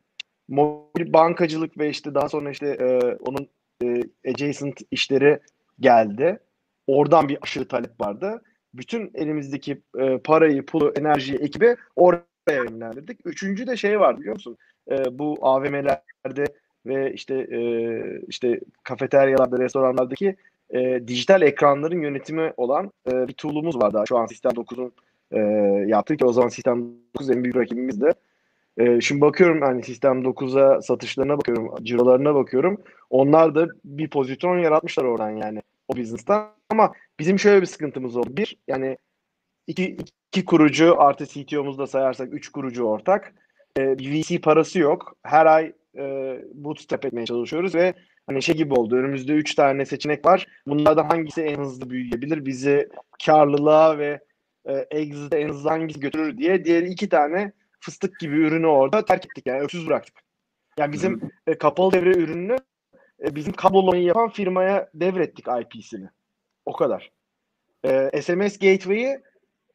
[0.51, 3.47] Mobil bankacılık ve işte daha sonra işte e, onun
[3.83, 5.39] e, adjacent işleri
[5.79, 6.39] geldi.
[6.87, 8.41] Oradan bir aşırı talep vardı
[8.73, 13.19] bütün elimizdeki e, parayı, pulu, enerjiyi, ekibi oraya yönlendirdik.
[13.25, 14.57] Üçüncü de şey var biliyor musun?
[14.91, 16.45] E, bu AVM'lerde
[16.85, 17.61] ve işte e,
[18.27, 20.35] işte kafeteryalarda, restoranlardaki
[20.69, 24.05] e, dijital ekranların yönetimi olan e, bir tool'umuz var daha.
[24.05, 24.93] Şu an Sistem 9'un
[25.31, 25.39] e,
[25.87, 28.11] yaptığı ki o zaman Sistem 9 en büyük rakibimizdi.
[28.77, 32.81] E, şimdi bakıyorum hani Sistem 9'a satışlarına bakıyorum, cirolarına bakıyorum.
[33.09, 36.51] Onlar da bir pozisyon yaratmışlar oradan yani o business'tan.
[36.69, 38.37] Ama bizim şöyle bir sıkıntımız oldu.
[38.37, 38.97] Bir, yani
[39.67, 39.97] iki,
[40.31, 43.33] iki kurucu artı CTO'muzu da sayarsak üç kurucu ortak.
[43.77, 45.17] E, VC parası yok.
[45.23, 46.03] Her ay e,
[46.53, 47.93] bootstrap etmeye çalışıyoruz ve
[48.27, 48.95] hani şey gibi oldu.
[48.95, 50.47] Önümüzde üç tane seçenek var.
[50.67, 52.45] Bunlardan hangisi en hızlı büyüyebilir?
[52.45, 52.89] Bizi
[53.25, 54.19] karlılığa ve
[54.65, 59.25] e, exit'e en hızlı hangisi götürür diye diğer iki tane fıstık gibi ürünü orada terk
[59.25, 60.15] ettik yani öksüz bıraktık.
[60.77, 62.57] Yani bizim e, kapalı devre ürününü
[63.23, 66.09] e, bizim kablolamayı yapan firmaya devrettik IP'sini.
[66.65, 67.11] O kadar.
[67.85, 69.21] E, SMS Gateway'i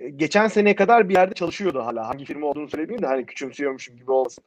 [0.00, 2.08] e, geçen seneye kadar bir yerde çalışıyordu hala.
[2.08, 4.44] Hangi firma olduğunu söylemeyeyim de hani küçümsüyormuşum gibi olmasın.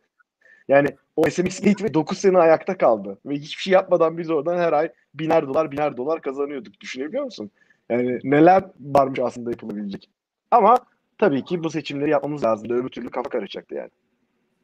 [0.67, 3.17] Yani o SMS Gateway 9 sene ayakta kaldı.
[3.26, 6.82] Ve hiçbir şey yapmadan biz oradan her ay biner dolar biner dolar kazanıyorduk.
[6.82, 7.52] Düşünebiliyor musun?
[7.89, 10.10] Yani neler varmış aslında yapılabilecek.
[10.52, 10.78] Ama
[11.20, 12.70] tabii ki bu seçimleri yapmamız lazım.
[12.70, 13.90] Öbür türlü kafa karışacaktı yani.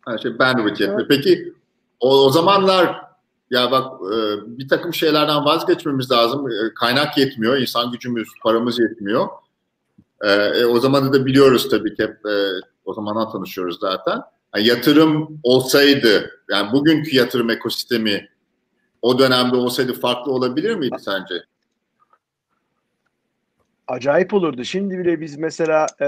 [0.01, 1.07] Ha, şey bandwidth yetmiyor.
[1.07, 1.53] Peki
[1.99, 3.01] o, o zamanlar
[3.49, 4.17] ya bak e,
[4.57, 6.47] bir takım şeylerden vazgeçmemiz lazım.
[6.51, 9.27] E, kaynak yetmiyor, insan gücümüz, paramız yetmiyor.
[10.23, 12.17] E, o zamanı da biliyoruz tabii ki hep
[12.85, 14.21] o zamandan tanışıyoruz zaten.
[14.55, 18.29] Yani yatırım olsaydı, yani bugünkü yatırım ekosistemi
[19.01, 21.43] o dönemde olsaydı farklı olabilir miydi sence?
[23.87, 24.63] Acayip olurdu.
[24.63, 26.07] Şimdi bile biz mesela e,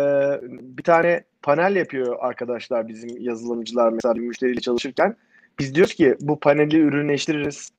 [0.78, 5.16] bir tane panel yapıyor arkadaşlar bizim yazılımcılar mesela bir müşteriyle çalışırken
[5.60, 7.72] biz diyoruz ki bu paneli ürünleştiririz.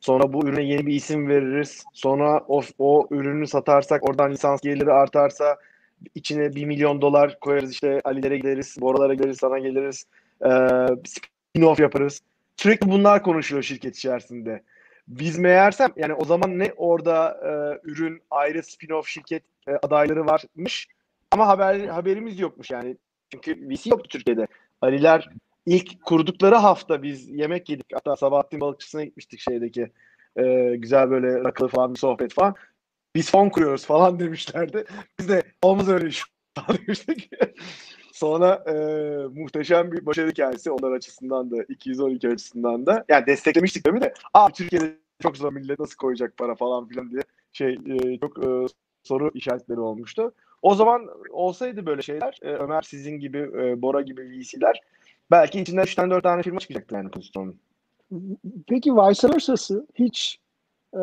[0.00, 1.84] Sonra bu ürüne yeni bir isim veririz.
[1.92, 5.56] Sonra o, o ürünü satarsak oradan lisans geliri artarsa
[6.14, 10.04] içine bir milyon dolar koyarız işte Ali'lere gideriz, Boralara gideriz, sana geliriz.
[10.44, 10.48] Ee,
[11.04, 12.20] spin-off yaparız.
[12.56, 14.62] Sürekli bunlar konuşuyor şirket içerisinde.
[15.08, 20.88] Biz meğersem yani o zaman ne orada e, ürün ayrı spin-off şirket e, adayları varmış
[21.30, 22.96] ama haber haberimiz yokmuş yani.
[23.32, 24.46] Çünkü VC yoktu Türkiye'de.
[24.80, 25.28] Aliler
[25.66, 27.86] ilk kurdukları hafta biz yemek yedik.
[27.94, 29.90] Hatta Sabahattin Balıkçısı'na gitmiştik şeydeki.
[30.36, 32.54] E, güzel böyle rakılı falan bir sohbet falan.
[33.14, 34.84] Biz fon kuruyoruz falan demişlerdi.
[35.18, 36.22] Biz de olmaz öyle iş
[36.68, 37.30] demiştik.
[38.16, 38.74] Sonra e,
[39.40, 43.04] muhteşem bir başarı hikayesi onlar açısından da 212 açısından da.
[43.08, 44.14] Yani desteklemiştik tabii de.
[44.34, 48.48] Aa Türkiye'de çok zor millet nasıl koyacak para falan filan diye şey e, çok e,
[49.02, 50.32] soru işaretleri olmuştu.
[50.62, 54.80] O zaman olsaydı böyle şeyler e, Ömer sizin gibi e, Bora gibi VC'ler
[55.30, 57.56] belki içinden 3 tane 4 tane firma çıkacaktı yani pozisyonun.
[58.68, 60.38] Peki vice versa'sı hiç
[60.94, 61.02] e,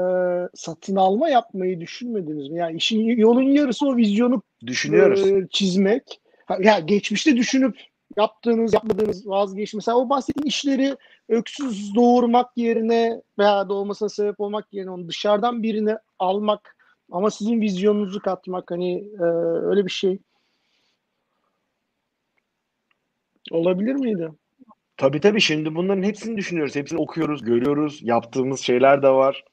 [0.53, 2.59] satın alma yapmayı düşünmediniz mi?
[2.59, 5.27] Yani işin yolun yarısı o vizyonu düşünüyoruz.
[5.27, 6.22] E, çizmek.
[6.61, 7.77] Ya geçmişte düşünüp
[8.17, 9.77] yaptığınız, yapmadığınız vazgeçme.
[9.77, 10.97] Mesela o bahsettiğin işleri
[11.29, 16.77] öksüz doğurmak yerine veya doğmasına sebep olmak yerine onu dışarıdan birini almak
[17.11, 19.23] ama sizin vizyonunuzu katmak hani e,
[19.69, 20.19] öyle bir şey
[23.51, 24.29] Olabilir miydi?
[24.97, 26.75] Tabii tabii şimdi bunların hepsini düşünüyoruz.
[26.75, 27.99] Hepsini okuyoruz, görüyoruz.
[28.03, 29.45] Yaptığımız şeyler de var.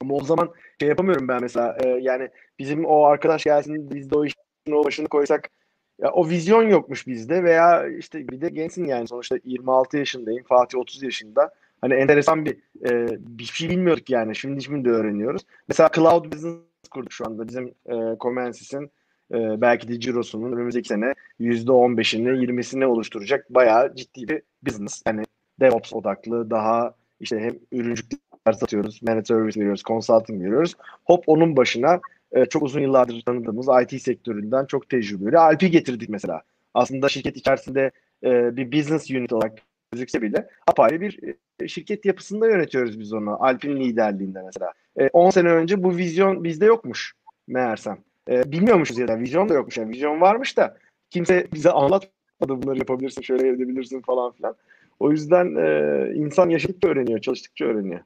[0.00, 1.76] Ama o zaman şey yapamıyorum ben mesela.
[1.84, 5.50] e, yani bizim o arkadaş gelsin biz de o işin o başını koysak
[6.00, 10.44] ya o vizyon yokmuş bizde veya işte bir de gençsin yani sonuçta 26 yaşındayım.
[10.44, 11.54] Fatih 30 yaşında.
[11.80, 12.56] Hani enteresan bir
[12.90, 14.36] e, bir şey bilmiyorduk yani.
[14.36, 15.42] Şimdi şimdi de öğreniyoruz.
[15.68, 16.56] Mesela Cloud Business
[16.90, 17.48] kurduk şu anda.
[17.48, 18.90] Bizim e, Comensis'in
[19.34, 25.02] e, belki de cirosunun önümüzdeki sene %15'ini 20'sini oluşturacak bayağı ciddi bir business.
[25.06, 25.24] Yani
[25.60, 30.74] DevOps odaklı daha işte hem ürüncükler satıyoruz, managed service veriyoruz, consulting veriyoruz.
[31.04, 32.00] Hop onun başına
[32.32, 36.42] e, çok uzun yıllardır tanıdığımız IT sektöründen çok tecrübeli Alp'i getirdik mesela.
[36.74, 37.90] Aslında şirket içerisinde
[38.24, 39.58] e, bir business unit olarak
[39.92, 41.18] gözükse bile apayrı bir
[41.60, 43.44] e, şirket yapısında yönetiyoruz biz onu.
[43.44, 44.72] Alp'in liderliğinde mesela.
[45.12, 47.14] 10 sene önce bu vizyon bizde yokmuş
[47.48, 47.98] meğersem.
[48.28, 49.78] Bilmiyormuşuz ya da vizyon da yokmuş.
[49.78, 50.76] Yani vizyon varmış da
[51.10, 54.54] kimse bize anlatmadı bunları yapabilirsin, şöyle edebilirsin falan filan.
[55.00, 55.46] O yüzden
[56.14, 58.00] insan yaşadıkça öğreniyor, çalıştıkça öğreniyor.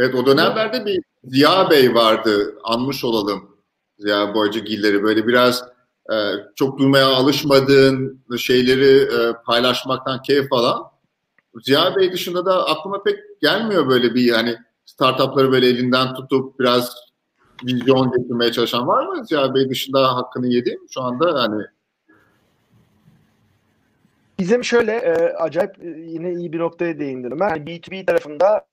[0.00, 2.58] Evet o dönemlerde bir Ziya Bey vardı.
[2.64, 3.56] Anmış olalım
[3.98, 5.02] Ziya Boyacıgilleri.
[5.02, 5.64] Böyle biraz
[6.12, 6.14] e,
[6.54, 10.82] çok duymaya alışmadığın şeyleri e, paylaşmaktan keyif alan.
[11.62, 16.96] Ziya Bey dışında da aklıma pek gelmiyor böyle bir hani startupları böyle elinden tutup biraz
[17.64, 19.26] vizyon getirmeye çalışan var mı?
[19.26, 21.62] Ziya Bey dışında hakkını yedi şu anda hani
[24.38, 27.38] Bizim şöyle e, acayip e, yine iyi bir noktaya değindim.
[27.40, 28.69] Yani B2B tarafında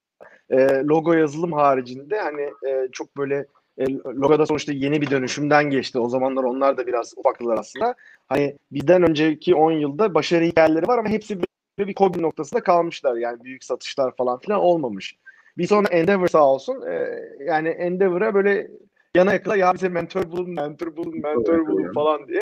[0.50, 3.46] e, logo yazılım haricinde hani e, çok böyle
[3.78, 6.00] e, logoda sonuçta yeni bir dönüşümden geçti.
[6.00, 7.96] O zamanlar onlar da biraz ufaklılar aslında.
[8.28, 11.40] Hani bizden önceki 10 yılda başarı hikayeleri var ama hepsi
[11.80, 13.16] böyle bir kobi noktasında kalmışlar.
[13.16, 15.18] Yani büyük satışlar falan filan olmamış.
[15.58, 18.68] Bir sonra Endeavor sağ olsun e, yani Endeavor'a böyle
[19.16, 22.42] yana yakala ya bize mentor bulun, mentor bulun, mentor bulun falan diye.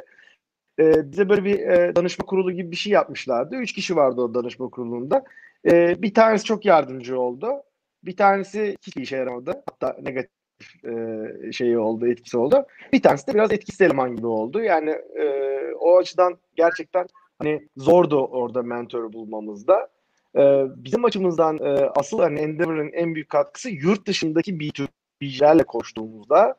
[0.80, 3.56] E, bize böyle bir e, danışma kurulu gibi bir şey yapmışlardı.
[3.56, 5.24] Üç kişi vardı o danışma kurulunda.
[5.72, 7.48] E, bir tanesi çok yardımcı oldu.
[8.06, 9.64] Bir tanesi hiçbir işe yaramadı.
[9.70, 12.66] Hatta negatif e, şeyi oldu, etkisi oldu.
[12.94, 14.64] Bir tanesi de biraz etkisiz eleman gibi oldu.
[14.64, 17.08] Yani e, o açıdan gerçekten
[17.40, 19.90] hani zordu orada mentor bulmamızda.
[20.36, 26.56] E, bizim açımızdan e, asıl hani Endeavor'ın en büyük katkısı yurt dışındaki B2B'lerle koştuğumuzda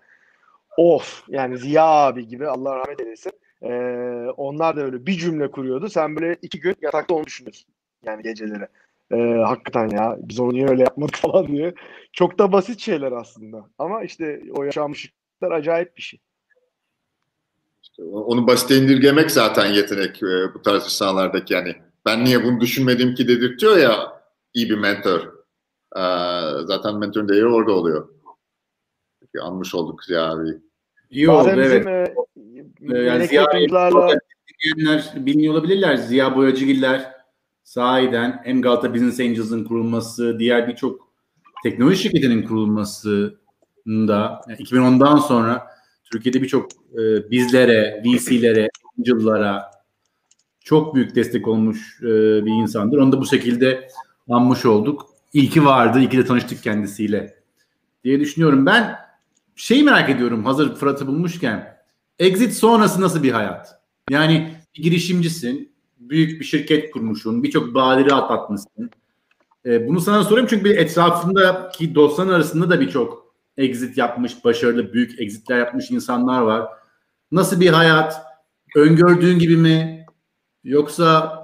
[0.76, 3.32] of yani Ziya abi gibi Allah rahmet eylesin.
[3.62, 3.70] E,
[4.36, 5.88] onlar da öyle bir cümle kuruyordu.
[5.88, 7.68] Sen böyle iki gün yatakta onu düşünüyorsun.
[8.04, 8.68] Yani geceleri.
[9.12, 9.16] E,
[9.46, 11.74] hakikaten ya biz onu niye öyle yapmadık falan diye.
[12.12, 13.70] Çok da basit şeyler aslında.
[13.78, 16.20] Ama işte o yaşanmışlıklar acayip bir şey.
[17.82, 21.74] İşte onu basite indirgemek zaten yetenek e, bu tarz insanlardaki yani.
[22.06, 24.22] Ben niye bunu düşünmedim ki dedirtiyor ya
[24.54, 25.20] iyi bir mentor.
[25.96, 26.02] E,
[26.64, 28.08] zaten mentorun değeri orada oluyor.
[29.20, 30.48] Peki, anmış olduk Ziya abi.
[31.10, 32.14] İyi oldu Bazen evet.
[32.36, 33.46] bizim e, yani Ziya
[35.16, 35.96] bilmiyor olabilirler.
[35.96, 37.15] Ziya Boyacıgiller
[37.66, 41.08] sahiden hem Galata Business Angels'ın kurulması, diğer birçok
[41.62, 45.66] teknoloji şirketinin kurulmasında yani 2010'dan sonra
[46.12, 49.70] Türkiye'de birçok e, bizlere, VC'lere, Angel'lara
[50.60, 52.06] çok büyük destek olmuş e,
[52.44, 52.98] bir insandır.
[52.98, 53.88] Onu da bu şekilde
[54.28, 55.06] anmış olduk.
[55.32, 57.34] İlki vardı, ilki de tanıştık kendisiyle
[58.04, 58.66] diye düşünüyorum.
[58.66, 58.96] Ben
[59.56, 61.76] şeyi merak ediyorum hazır Fırat'ı bulmuşken.
[62.18, 63.80] Exit sonrası nasıl bir hayat?
[64.10, 65.75] Yani bir girişimcisin,
[66.10, 68.90] büyük bir şirket kurmuşsun, birçok badire atlatmışsın.
[69.66, 75.20] Ee, bunu sana sorayım çünkü bir etrafındaki dostların arasında da birçok exit yapmış, başarılı büyük
[75.20, 76.68] exitler yapmış insanlar var.
[77.32, 78.22] Nasıl bir hayat?
[78.76, 80.06] Öngördüğün gibi mi?
[80.64, 81.42] Yoksa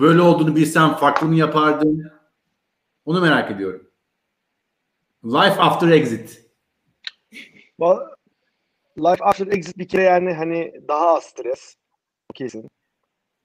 [0.00, 2.12] böyle olduğunu bilsen farklı mı yapardın?
[3.04, 3.90] Onu merak ediyorum.
[5.24, 6.48] Life after exit.
[8.98, 11.76] Life After Exit bir kere yani hani daha az stres.
[12.30, 12.70] O Kesin.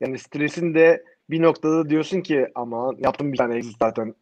[0.04, 4.16] Yani stresin de bir noktada diyorsun ki ama yaptım bir tane exit zaten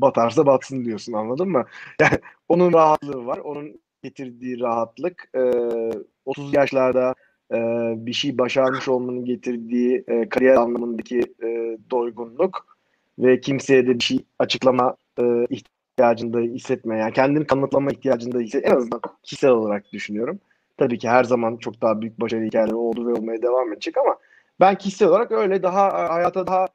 [0.00, 1.64] batarsa batsın diyorsun anladın mı?
[2.00, 3.38] Yani onun rahatlığı var.
[3.38, 5.30] Onun getirdiği rahatlık.
[5.34, 5.42] e,
[6.24, 7.14] 30 yaşlarda
[7.52, 7.56] e,
[8.06, 12.78] bir şey başarmış olmanın getirdiği e, kariyer anlamındaki e, doygunluk
[13.18, 16.98] ve kimseye de bir şey açıklama e, ihtiyacında hissetme.
[16.98, 18.66] Yani kendini kanıtlama ihtiyacında hisset.
[18.66, 20.40] En azından kişisel olarak düşünüyorum.
[20.76, 24.16] Tabii ki her zaman çok daha büyük başarı hikayeleri oldu ve olmaya devam edecek ama
[24.60, 26.68] ben kişisel olarak öyle daha hayata daha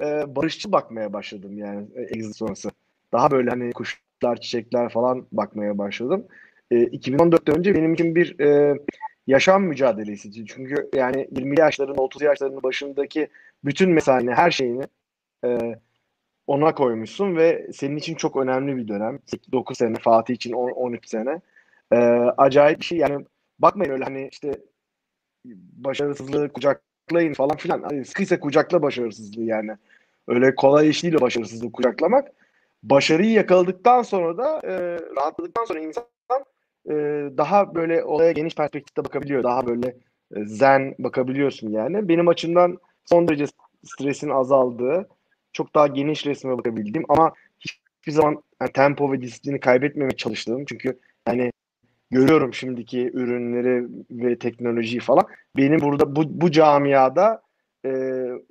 [0.00, 2.70] e, barışçıl bakmaya başladım yani e, exit sonrası.
[3.12, 6.26] Daha böyle hani kuşlar, çiçekler falan bakmaya başladım.
[6.70, 8.78] E, 2014'ten önce benim için bir e,
[9.26, 10.46] yaşam mücadelesiydi.
[10.46, 13.28] Çünkü yani 20 yaşların, 30 yaşların başındaki
[13.64, 14.82] bütün mesaini, her şeyini
[15.44, 15.78] e,
[16.46, 19.18] ona koymuşsun ve senin için çok önemli bir dönem.
[19.52, 21.40] 9 sene, Fatih için 10, 13 sene.
[21.92, 21.96] E,
[22.36, 23.26] acayip bir şey yani
[23.58, 24.58] bakmayın öyle hani işte
[25.76, 27.82] başarısızlığı kucak kucaklayın falan filan.
[27.82, 29.70] Hani sıkıysa kucakla başarısızlığı yani.
[30.28, 32.28] Öyle kolay iş değil başarısızlığı kucaklamak.
[32.82, 36.04] Başarıyı yakaladıktan sonra da e, rahatladıktan sonra insan
[36.88, 36.94] e,
[37.36, 39.42] daha böyle olaya geniş perspektifte bakabiliyor.
[39.42, 39.96] Daha böyle
[40.36, 42.08] e, zen bakabiliyorsun yani.
[42.08, 43.46] Benim açımdan son derece
[43.84, 45.08] stresin azaldığı,
[45.52, 50.64] çok daha geniş resme bakabildiğim ama hiçbir zaman yani tempo ve disiplini kaybetmemeye çalıştığım.
[50.64, 51.52] Çünkü yani
[52.14, 55.24] görüyorum şimdiki ürünleri ve teknolojiyi falan.
[55.56, 57.42] Benim burada bu, bu camiada
[57.86, 57.90] e,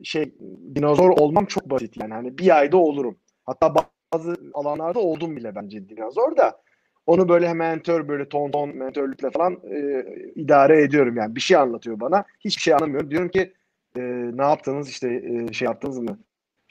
[0.04, 0.36] şey
[0.76, 2.13] dinozor olmam çok basit yani.
[2.13, 3.17] Hani bir ayda olurum.
[3.45, 3.76] Hatta
[4.13, 6.62] bazı alanlarda oldum bile bence dinozor da
[7.06, 11.36] onu böyle hem mentör böyle ton ton mentörlükle falan e, idare ediyorum yani.
[11.36, 12.23] Bir şey anlatıyor bana.
[12.39, 13.12] Hiçbir şey anlamıyorum.
[13.12, 13.54] Diyorum ki
[13.97, 14.02] e,
[14.34, 16.19] ne yaptınız işte e, şey yaptınız mı?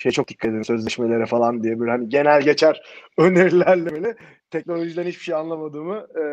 [0.03, 2.83] Şey çok dikkat edin sözleşmelere falan diye böyle hani genel geçer
[3.19, 4.17] önerilerle böyle
[4.51, 6.25] teknolojiden hiçbir şey anlamadığımı e,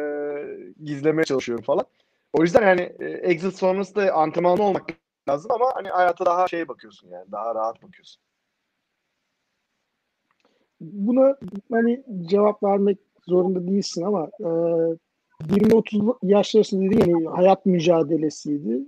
[0.84, 1.86] gizlemeye çalışıyorum falan.
[2.34, 4.90] O yüzden yani e, exit sonrası da antrenmanlı olmak
[5.30, 8.22] lazım ama hani hayata daha şey bakıyorsun yani daha rahat bakıyorsun.
[10.82, 11.38] Buna
[11.72, 14.50] hani cevap vermek zorunda değilsin ama e,
[15.44, 18.80] 20-30 yaş arasında dediğin yani hayat mücadelesiydi.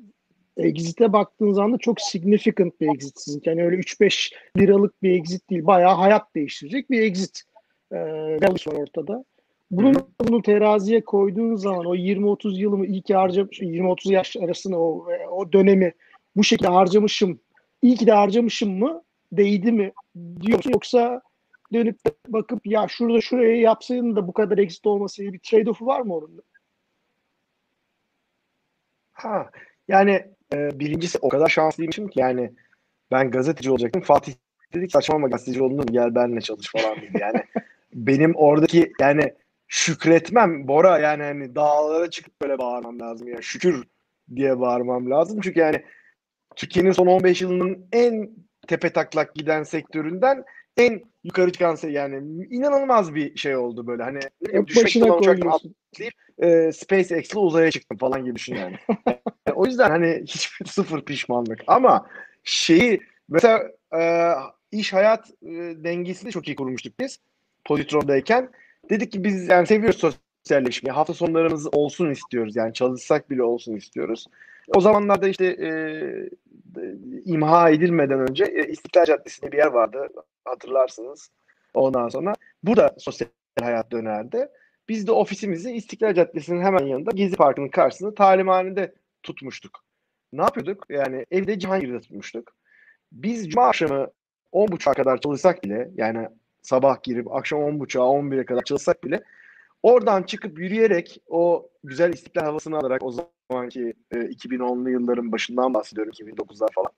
[0.64, 3.50] Exit'e baktığın zaman da çok significant bir exit sizinki.
[3.50, 5.66] Yani öyle 3-5 liralık bir exit değil.
[5.66, 7.42] Bayağı hayat değiştirecek bir exit.
[7.92, 7.98] E,
[8.42, 9.26] var ortada.
[9.72, 15.08] Bunun, bunu teraziye koyduğun zaman o 20-30 yılımı iyi ki harcamış, 20-30 yaş arasında o,
[15.32, 15.94] o dönemi
[16.36, 17.40] bu şekilde harcamışım,
[17.82, 19.92] iyi ki de harcamışım mı, değdi mi
[20.42, 21.22] diyorsun yoksa
[21.74, 21.98] dönüp
[22.28, 26.42] bakıp ya şurada şuraya yapsaydın da bu kadar exit olmasaydı bir trade-off'u var mı onun?
[29.12, 29.50] Ha,
[29.88, 32.52] yani e, birincisi o kadar şanslıymışım ki yani
[33.12, 34.02] ben gazeteci olacaktım.
[34.02, 34.34] Fatih
[34.74, 37.44] dedik saçmalama gazeteci oldun gel benimle çalış falan dedi yani.
[37.94, 39.34] benim oradaki yani
[39.68, 43.84] şükretmem Bora yani hani dağlara çıkıp böyle bağırmam lazım ya şükür
[44.36, 45.86] diye bağırmam lazım çünkü yani
[46.56, 48.30] Türkiye'nin son 15 yılının en
[48.68, 50.44] tepe taklak giden sektöründen
[50.78, 54.20] en yukarı çıkan şey yani inanılmaz bir şey oldu böyle hani
[54.76, 55.76] başına koyuyorsun.
[56.44, 58.76] E, SpaceX'le uzaya çıktım falan gibi düşün yani.
[59.56, 62.08] o yüzden hani hiçbir sıfır pişmanlık ama
[62.44, 64.32] şeyi mesela e,
[64.72, 65.50] iş hayat e,
[65.84, 67.20] dengesini çok iyi kurmuştuk biz
[67.66, 68.50] Politron'dayken.
[68.90, 70.94] Dedik ki biz yani seviyoruz sosyalleşmeyi.
[70.94, 72.56] Hafta sonlarımız olsun istiyoruz.
[72.56, 74.28] Yani çalışsak bile olsun istiyoruz.
[74.76, 75.70] O zamanlarda işte e,
[77.26, 80.08] imha edilmeden önce e, İstiklal Caddesi'nde bir yer vardı.
[80.46, 81.32] Hatırlarsınız.
[81.74, 83.28] Ondan sonra burada sosyal
[83.60, 84.48] hayat dönerdi.
[84.90, 88.94] Biz de ofisimizi İstiklal Caddesi'nin hemen yanında Gezi Parkı'nın karşısında talimhanede
[89.24, 89.84] tutmuştuk.
[90.34, 90.86] Ne yapıyorduk?
[90.90, 92.54] Yani evde Cihangir'de tutmuştuk.
[93.12, 94.08] Biz cuma akşamı
[94.54, 96.28] 10.30'a kadar çalışsak bile yani
[96.62, 99.24] sabah girip akşam 10.30'a 11'e kadar çalışsak bile
[99.84, 106.14] oradan çıkıp yürüyerek o güzel istiklal havasını alarak o zamanki e, 2010'lu yılların başından bahsediyorum
[106.14, 106.92] 2009'lar falan.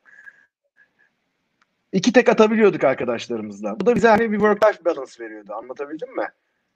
[1.91, 3.79] İki tek atabiliyorduk arkadaşlarımızla.
[3.79, 5.53] Bu da bize hani bir work-life balance veriyordu.
[5.53, 6.27] Anlatabildim mi?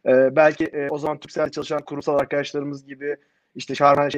[0.06, 3.18] Ee, belki e, o zaman Türkcell'de çalışan kurumsal arkadaşlarımız gibi
[3.56, 4.10] işte Şarman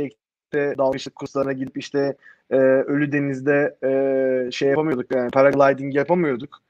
[0.53, 2.17] Şeyh'te dalgıçlık kurslarına gidip işte
[2.49, 6.61] e, Ölü Deniz'de e, şey yapamıyorduk yani paragliding yapamıyorduk.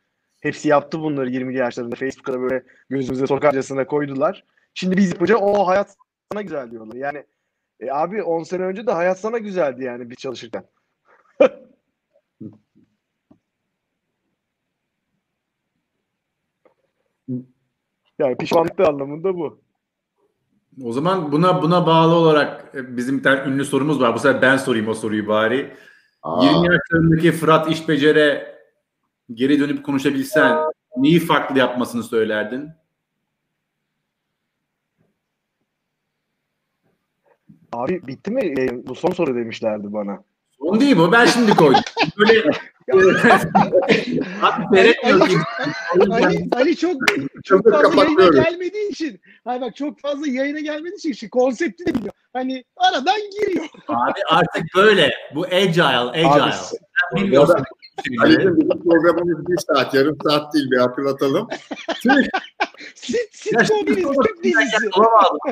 [0.42, 1.96] Hepsi yaptı bunları 20 yaşlarında.
[1.96, 4.44] Facebook'a böyle gözümüze sokarcasına koydular.
[4.74, 5.96] Şimdi biz yapınca o hayat
[6.32, 6.96] sana güzel diyorlar.
[6.96, 7.26] Yani
[7.80, 10.64] e, abi 10 sene önce de hayat sana güzeldi yani biz çalışırken.
[18.20, 19.62] yani pişmanlık anlamında bu.
[20.84, 24.14] O zaman buna buna bağlı olarak e, bizim bir tane ünlü sorumuz var.
[24.16, 25.74] Bu sefer ben sorayım o soruyu bari.
[26.24, 26.46] Aa.
[26.46, 28.60] 20 yaşlarındaki Fırat İşbecer'e
[29.34, 30.58] geri dönüp konuşabilsen
[30.98, 32.70] neyi farklı yapmasını söylerdin?
[37.74, 38.42] Abi bitti mi?
[38.60, 40.24] E, bu son soru demişlerdi bana.
[40.60, 41.12] Son değil bu.
[41.12, 41.82] Ben şimdi koydum.
[42.18, 42.44] Böyle
[44.72, 44.96] Ali,
[46.14, 46.96] Ali, Ali çok
[47.44, 51.94] çok fazla yayına gelmediği için hayır bak çok fazla yayına gelmediği için işte konsepti de
[51.96, 52.14] biliyor.
[52.34, 53.66] Hani aradan giriyor.
[53.88, 55.14] Abi artık böyle.
[55.36, 56.28] Bu agile, agile.
[56.28, 56.54] Abi,
[57.16, 57.64] bilmiyorsun.
[58.22, 61.48] Ali'cim bizim programımız bir saat, yarım saat değil bir hatırlatalım.
[62.96, 64.90] sit, sitcom Türk dizisi.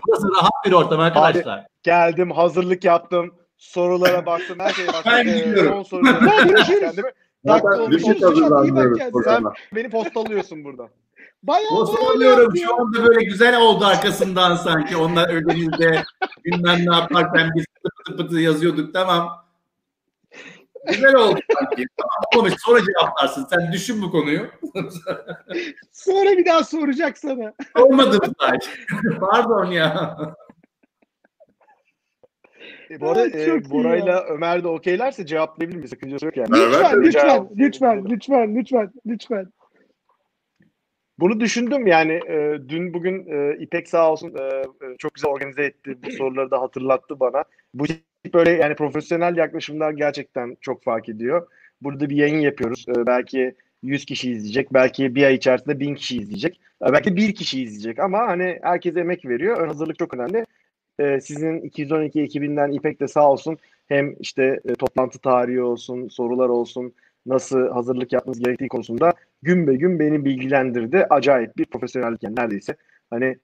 [0.07, 1.57] Burası rahat bir ortam arkadaşlar.
[1.57, 3.33] Abi, geldim, hazırlık yaptım.
[3.57, 5.03] Sorulara baktım, her şeye baktım.
[5.05, 5.73] Ben biliyorum.
[5.73, 7.05] Son sorulara baktım.
[7.45, 9.43] Zaten limit hazırlanmıyoruz Sen
[9.75, 10.89] beni postalıyorsun burada.
[11.43, 12.57] Bayağı Postallıyorum.
[12.57, 14.97] Şu anda böyle güzel oldu arkasından sanki.
[14.97, 16.03] Onlar önümüzde
[16.45, 18.93] bilmem ne yaparken biz pıtı pıtı yazıyorduk.
[18.93, 19.45] Tamam.
[20.87, 21.85] Güzel oldu sanki.
[21.97, 22.53] Tamam olmuş.
[22.65, 23.47] Sonra cevaplarsın.
[23.49, 24.47] Sen düşün bu konuyu.
[25.91, 27.53] Sonra bir daha soracak sana.
[27.79, 28.33] Olmadı mı
[29.19, 30.17] Pardon ya.
[32.89, 35.89] E, bu arada e, Bora'yla Ömer de okeylerse cevaplayabilir miyiz?
[35.89, 36.49] Sakıncası yok yani.
[36.51, 39.47] Lütfen, lütfen, lütfen, lütfen, lütfen, lütfen.
[41.19, 45.63] Bunu düşündüm yani e, dün bugün e, İpek sağ olsun e, e, çok güzel organize
[45.63, 45.97] etti.
[46.05, 47.43] Bu soruları da hatırlattı bana.
[47.73, 51.47] Bu tip böyle yani profesyonel yaklaşımlar gerçekten çok fark ediyor.
[51.81, 52.85] Burada bir yayın yapıyoruz.
[52.89, 54.73] E, belki 100 kişi izleyecek.
[54.73, 56.59] Belki bir ay içerisinde 1000 kişi izleyecek.
[56.87, 59.57] E, belki bir kişi izleyecek ama hani herkes emek veriyor.
[59.57, 60.45] Ön hazırlık çok önemli.
[60.99, 66.49] E, sizin 212 ekibinden İpek de sağ olsun hem işte e, toplantı tarihi olsun, sorular
[66.49, 66.93] olsun,
[67.25, 71.05] nasıl hazırlık yapmanız gerektiği konusunda gün be gün beni bilgilendirdi.
[71.09, 72.75] Acayip bir profesyonellik yani neredeyse.
[73.09, 73.37] Hani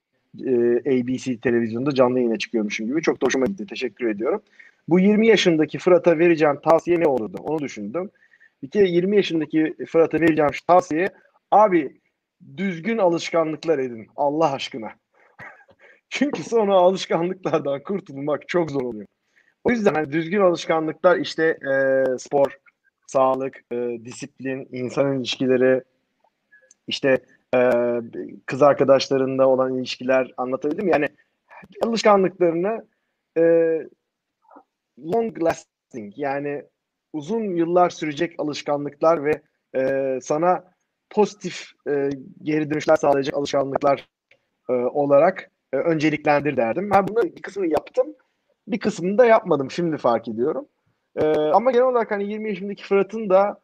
[0.46, 3.02] e, ABC televizyonda canlı yayına çıkıyormuşum gibi.
[3.02, 3.66] Çok da hoşuma gitti.
[3.66, 4.42] Teşekkür ediyorum.
[4.90, 7.38] Bu 20 yaşındaki Fırat'a vereceğim tavsiye ne olurdu?
[7.44, 8.10] Onu düşündüm.
[8.64, 11.10] Bir kere 20 yaşındaki Fırat'a vereceğim tavsiye
[11.52, 11.98] abi
[12.58, 14.92] düzgün alışkanlıklar edin Allah aşkına.
[16.14, 19.08] Çünkü sonra alışkanlıklardan kurtulmak çok zor oluyor.
[19.64, 22.58] O yüzden hani düzgün alışkanlıklar işte e, spor,
[23.08, 25.84] sağlık, e, disiplin, insan ilişkileri,
[26.88, 27.18] işte
[27.56, 27.72] e,
[28.46, 30.88] kız arkadaşlarında olan ilişkiler anlatabildim?
[30.88, 31.10] Yani
[31.82, 32.86] alışkanlıklarını
[33.38, 33.44] e,
[35.00, 36.64] long lasting yani
[37.14, 39.42] uzun yıllar sürecek alışkanlıklar ve
[39.76, 40.64] e, sana
[41.10, 42.10] pozitif e,
[42.44, 44.10] geri dönüşler sağlayacak alışkanlıklar
[44.70, 46.90] e, olarak e, önceliklendir derdim.
[46.92, 48.08] Ben bunun bir kısmını yaptım.
[48.68, 49.72] Bir kısmını da yapmadım.
[49.72, 50.68] Şimdi fark ediyorum.
[51.16, 53.62] E, ama genel olarak hani 20 yaşındaki Fırat'ın da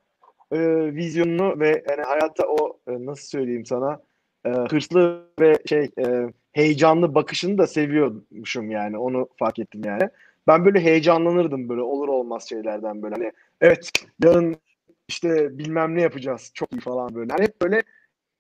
[0.52, 0.60] e,
[0.96, 4.02] vizyonunu ve yani hayatta o e, nasıl söyleyeyim sana
[4.46, 10.10] e, hırslı ve şey e, heyecanlı bakışını da seviyormuşum yani onu fark ettim yani.
[10.48, 13.32] Ben böyle heyecanlanırdım böyle olur olmaz şeylerden böyle hani
[13.62, 13.92] evet
[14.24, 14.56] yarın
[15.08, 17.34] işte bilmem ne yapacağız çok iyi falan böyle.
[17.34, 17.84] Hani hep böyle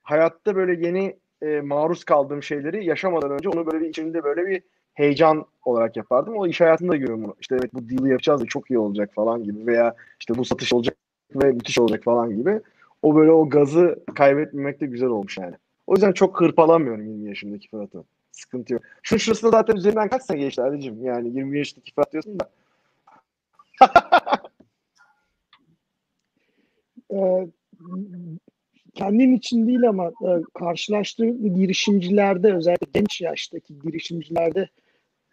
[0.04, 4.62] hayatta böyle yeni e, maruz kaldığım şeyleri yaşamadan önce onu böyle bir içimde böyle bir
[4.94, 6.38] heyecan olarak yapardım.
[6.38, 7.36] O iş hayatında görüyorum bunu.
[7.42, 10.74] İşte evet bu deal'i yapacağız da çok iyi olacak falan gibi veya işte bu satış
[10.74, 10.96] olacak
[11.36, 12.62] ve müthiş olacak falan gibi.
[13.02, 15.56] O böyle o gazı kaybetmemek de güzel olmuş yani.
[15.88, 18.04] O yüzden çok hırpalamıyorum 20 yaşındaki Fırat'ı.
[18.32, 18.82] Sıkıntı yok.
[19.04, 21.06] Şu şurasında zaten üzerinden kaç sene geçti Ali'cim?
[21.06, 22.50] Yani 20 yaşındaki Fırat diyorsun da.
[27.14, 27.48] Ee,
[29.00, 34.70] kendin için değil ama e, karşılaştığın girişimcilerde özellikle genç yaştaki girişimcilerde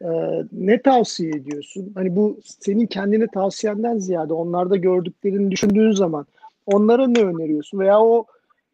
[0.03, 0.09] e,
[0.53, 1.93] ne tavsiye ediyorsun?
[1.95, 6.27] Hani bu senin kendine tavsiyenden ziyade onlarda gördüklerini düşündüğün zaman
[6.67, 7.79] onlara ne öneriyorsun?
[7.79, 8.27] Veya o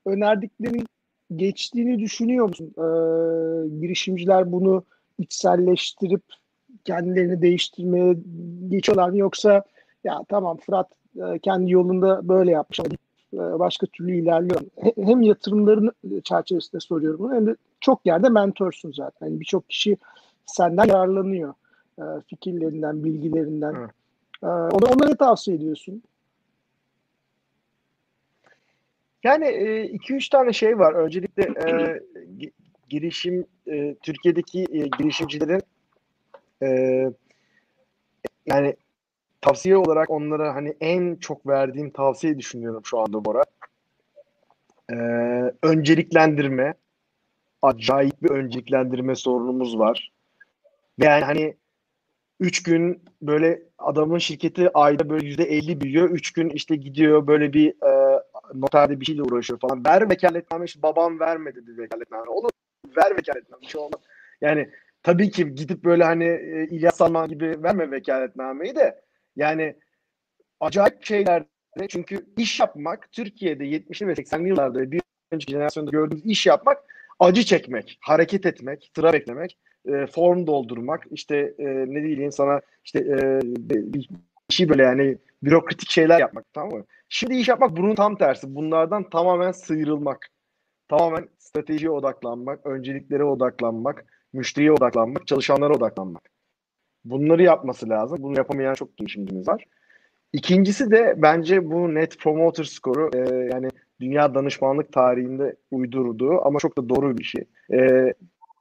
[0.06, 0.86] önerdiklerin
[1.36, 2.66] geçtiğini düşünüyor musun?
[2.76, 2.86] E,
[3.80, 4.84] girişimciler bunu
[5.18, 6.22] içselleştirip
[6.84, 8.16] kendilerini değiştirmeye
[8.68, 9.18] geçiyorlar mı?
[9.18, 9.62] Yoksa
[10.04, 12.88] ya tamam Fırat e, kendi yolunda böyle yapmış ama
[13.32, 14.60] başka türlü ilerliyor.
[14.80, 15.92] He- Hem yatırımların
[16.24, 19.26] çerçevesinde soruyorum bunu hem de çok yerde mentorsun zaten.
[19.26, 19.96] Yani Birçok kişi
[20.46, 21.54] senden yararlanıyor.
[21.98, 23.74] E, Fikirlerinden, bilgilerinden.
[23.74, 23.90] Evet.
[24.42, 26.02] E, onlara tavsiye ediyorsun?
[29.24, 30.92] Yani 2-3 tane şey var.
[30.94, 31.70] Öncelikle e,
[32.38, 32.52] gi-
[32.88, 35.62] girişim e, Türkiye'deki e, girişimcilerin
[36.62, 36.68] e,
[38.46, 38.76] yani
[39.42, 43.44] tavsiye olarak onlara hani en çok verdiğim tavsiye düşünüyorum şu anda Bora.
[44.92, 44.96] E,
[45.62, 46.74] önceliklendirme.
[47.62, 50.12] Acayip bir önceliklendirme sorunumuz var.
[50.98, 51.56] Yani hani
[52.40, 56.10] 3 gün böyle adamın şirketi ayda böyle %50 büyüyor.
[56.10, 58.22] 3 gün işte gidiyor böyle bir e,
[58.54, 59.84] noterde bir şeyle uğraşıyor falan.
[59.84, 62.30] Ver vekaletname işte babam vermedi bir vekaletname.
[62.30, 62.50] Olur
[62.96, 64.00] ver vekaletname bir şey olmaz.
[64.40, 64.70] Yani
[65.02, 69.02] tabii ki gidip böyle hani e, İlyas Salman gibi verme vekaletnameyi de
[69.36, 69.76] yani
[70.60, 71.44] acayip şeyler
[71.88, 76.84] çünkü iş yapmak Türkiye'de 70'li ve 80'li yıllarda ve bir önceki jenerasyonda gördüğümüz iş yapmak
[77.20, 82.98] acı çekmek, hareket etmek, sıra beklemek, e, form doldurmak, işte e, ne diyeyim sana işte
[82.98, 84.08] e, bir
[84.48, 86.84] şey böyle yani bürokratik şeyler yapmak tamam mı?
[87.08, 88.54] Şimdi iş yapmak bunun tam tersi.
[88.54, 90.28] Bunlardan tamamen sıyrılmak.
[90.88, 96.31] Tamamen stratejiye odaklanmak, önceliklere odaklanmak, müşteriye odaklanmak, çalışanlara odaklanmak.
[97.04, 98.18] Bunları yapması lazım.
[98.20, 99.64] Bunu yapamayan çok girişimcimiz var.
[100.32, 103.68] İkincisi de bence bu Net Promoter Score'u e, yani
[104.00, 107.44] dünya danışmanlık tarihinde uydurduğu ama çok da doğru bir şey.
[107.72, 108.12] E,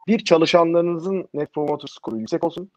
[0.07, 2.71] bir çalışanlarınızın Net Promoter Score'u yüksek olsun.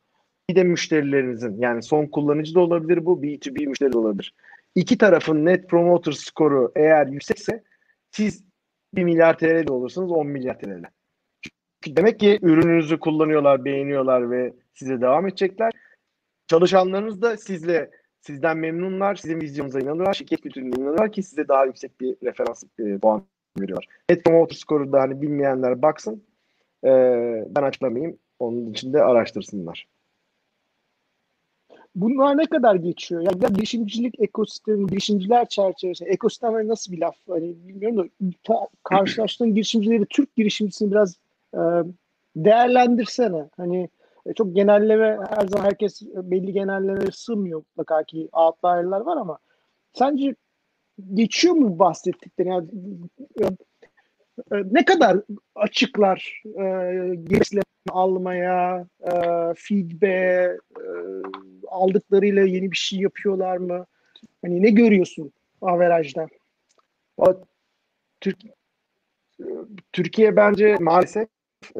[0.50, 4.34] Bir de müşterilerinizin yani son kullanıcı da olabilir bu B2B müşteri de olabilir.
[4.74, 7.62] İki tarafın Net Promoter Score'u eğer yüksekse
[8.10, 8.44] siz
[8.94, 10.82] 1 milyar TL de olursunuz 10 milyar TL.
[11.82, 15.72] Çünkü demek ki ürününüzü kullanıyorlar, beğeniyorlar ve size devam edecekler.
[16.46, 22.00] Çalışanlarınız da sizle sizden memnunlar, sizin vizyonunuza inanıyorlar, şirket kültürüne inanıyorlar ki size daha yüksek
[22.00, 23.22] bir referans e, puan
[23.60, 23.88] veriyorlar.
[24.10, 26.22] Net Promoter Score'u da hani bilmeyenler baksın.
[26.84, 26.90] E,
[27.48, 28.18] ben açıklamayayım.
[28.38, 29.86] Onun için de araştırsınlar.
[31.94, 33.20] bunlar ne kadar geçiyor?
[33.20, 37.16] Yani ya girişimcilik ekosistemi, girişimciler çerçevesi, ekosistem nasıl bir laf?
[37.28, 41.16] Hani bilmiyorum da ta, karşılaştığın girişimcileri, Türk girişimcisini biraz
[41.54, 41.60] e,
[42.36, 43.48] değerlendirsene.
[43.56, 43.88] Hani
[44.36, 49.38] çok genelleme her zaman herkes belli genellemelere sığmıyor mutlaka ki outlier'lar var ama
[49.92, 50.34] sence
[51.14, 52.48] geçiyor mu bahsettikleri?
[52.48, 52.68] Yani,
[53.40, 55.16] e, e, ne kadar
[55.54, 56.62] açıklar e,
[57.14, 59.12] girişimlerini almaya, e,
[59.56, 60.86] feedback, e,
[61.68, 63.86] aldıklarıyla yeni bir şey yapıyorlar mı?
[64.42, 66.28] Hani ne görüyorsun averajda?
[68.20, 68.38] Türk,
[69.92, 71.28] Türkiye bence maalesef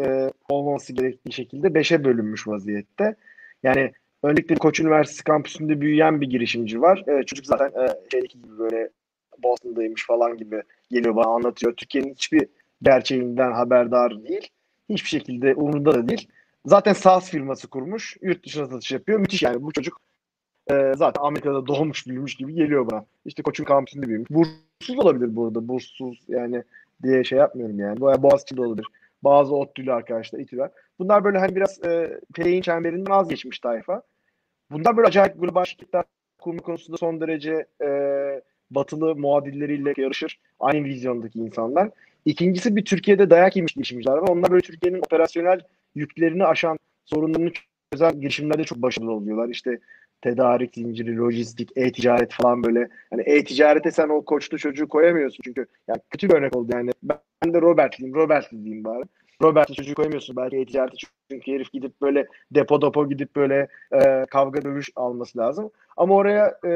[0.05, 3.17] e, olmaması gerektiği şekilde beşe bölünmüş vaziyette.
[3.63, 7.05] Yani öncelikle Koç Üniversitesi kampüsünde büyüyen bir girişimci var.
[7.07, 8.91] E, çocuk zaten e, şeydeki gibi böyle
[9.43, 11.75] Boston'daymış falan gibi geliyor bana anlatıyor.
[11.77, 12.49] Türkiye'nin hiçbir
[12.83, 14.49] gerçeğinden haberdar değil.
[14.89, 16.29] Hiçbir şekilde umurunda da değil.
[16.67, 18.17] Zaten SaaS firması kurmuş.
[18.23, 19.19] Yurt dışına satış yapıyor.
[19.19, 20.01] Müthiş yani bu çocuk
[20.71, 23.05] e, zaten Amerika'da doğmuş büyümüş gibi geliyor bana.
[23.25, 24.31] İşte Koç'un kampüsünde büyümüş.
[24.31, 25.69] Burssuz olabilir burada.
[25.69, 26.63] Burssuz yani
[27.03, 28.01] diye şey yapmıyorum yani.
[28.01, 28.87] Bu Boğaziçi'de olabilir.
[29.25, 30.71] Bazı ODTÜ'lü arkadaşlar, İTÜ'ler.
[30.99, 34.03] Bunlar böyle hani biraz e, play'in çemberinden vazgeçmiş tayfa.
[34.71, 36.05] Bunlar böyle acayip global şirketler
[36.39, 37.89] kurma konusunda son derece e,
[38.71, 40.41] batılı muadilleriyle yarışır.
[40.61, 41.91] Aynı vizyondaki insanlar.
[42.25, 44.29] İkincisi bir Türkiye'de dayak yemiş girişimciler var.
[44.29, 45.61] Onlar böyle Türkiye'nin operasyonel
[45.95, 47.51] yüklerini aşan, sorunlarını
[47.93, 49.49] çözen girişimlerde çok başarılı oluyorlar.
[49.49, 49.79] İşte
[50.21, 52.89] tedarik zinciri, lojistik, e-ticaret falan böyle.
[53.11, 56.91] Hani e-ticarete sen o koçlu çocuğu koyamıyorsun çünkü yani kötü bir örnek oldu yani.
[57.03, 57.19] Ben
[57.53, 59.05] de Robert'liyim, Robert'li diyeyim bari.
[59.43, 60.97] Robert'li çocuğu koyamıyorsun belki e-ticarete
[61.31, 65.71] çünkü herif gidip böyle depo depo gidip böyle e, kavga dövüş alması lazım.
[65.97, 66.73] Ama oraya e,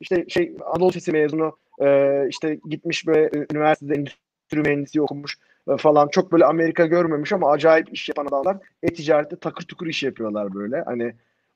[0.00, 5.36] işte şey Anadolu Lisesi mezunu e, işte gitmiş böyle üniversitede endüstri mühendisliği okumuş
[5.68, 10.02] e, falan çok böyle Amerika görmemiş ama acayip iş yapan adamlar e-ticarette takır tukur iş
[10.02, 10.82] yapıyorlar böyle.
[10.82, 11.14] Hani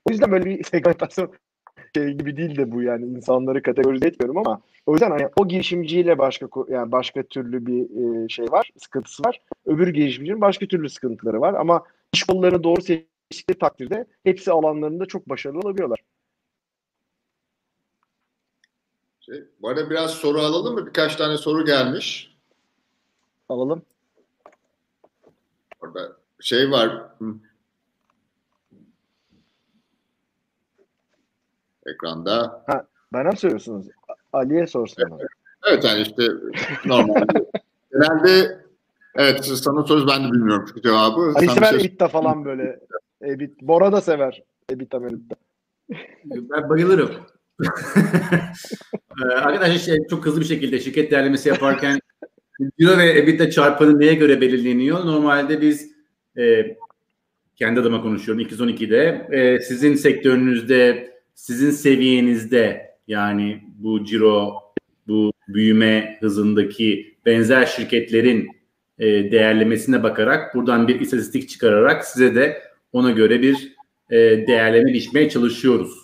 [0.09, 1.33] o yüzden böyle bir segmentasyon
[1.97, 6.19] şey gibi değil de bu yani insanları kategorize etmiyorum ama o yüzden hani o girişimciyle
[6.19, 7.83] başka yani başka türlü bir
[8.25, 9.41] e, şey var, sıkıntısı var.
[9.67, 15.29] Öbür girişimcinin başka türlü sıkıntıları var ama iş kollarını doğru seçtikleri takdirde hepsi alanlarında çok
[15.29, 16.01] başarılı olabiliyorlar.
[19.21, 20.87] Şey, bu arada biraz soru alalım mı?
[20.87, 22.37] Birkaç tane soru gelmiş.
[23.49, 23.83] Alalım.
[25.81, 27.03] Orada şey var.
[31.87, 32.65] Ekranda.
[32.67, 33.87] Ha, bana mı söylüyorsunuz?
[34.33, 35.17] Ali'ye sorsana.
[35.19, 35.29] Evet,
[35.69, 36.23] evet yani işte
[36.85, 37.23] normal.
[37.93, 38.59] Genelde
[39.15, 41.21] evet sana söz ben de bilmiyorum çünkü cevabı.
[41.37, 41.81] Ali sever şey...
[41.81, 42.81] Ebit'te falan böyle.
[43.23, 43.63] Ebit.
[43.63, 44.43] Bora da sever.
[44.71, 45.37] Ebit'te Melit'te.
[46.25, 47.11] Ben bayılırım.
[49.35, 51.99] Arkadaşlar şey, çok hızlı bir şekilde şirket değerlemesi yaparken
[52.79, 55.07] Euro ve EBITDA çarpanı neye göre belirleniyor?
[55.07, 55.93] Normalde biz
[56.39, 56.77] e,
[57.57, 64.55] kendi adıma konuşuyorum 212'de e, sizin sektörünüzde sizin seviyenizde yani bu ciro
[65.09, 68.49] bu büyüme hızındaki benzer şirketlerin
[68.99, 72.63] e, değerlemesine bakarak buradan bir istatistik çıkararak size de
[72.93, 73.77] ona göre bir
[74.11, 74.17] e,
[74.47, 75.99] değerleme biçmeye çalışıyoruz.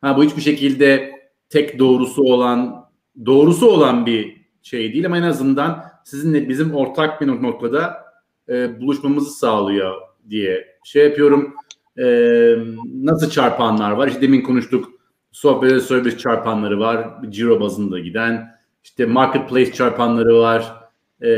[0.00, 1.12] Ha bu hiçbir şekilde
[1.48, 2.90] tek doğrusu olan
[3.26, 8.04] doğrusu olan bir şey değil ama en azından sizinle bizim ortak bir noktada
[8.48, 9.94] e, buluşmamızı sağlıyor
[10.30, 11.54] diye şey yapıyorum.
[11.98, 12.06] E,
[12.94, 14.08] nasıl çarpanlar var?
[14.08, 14.90] İşte demin konuştuk.
[15.32, 17.08] Software service çarpanları var.
[17.30, 18.56] Ciro bazında giden.
[18.84, 20.74] İşte marketplace çarpanları var.
[21.22, 21.30] E,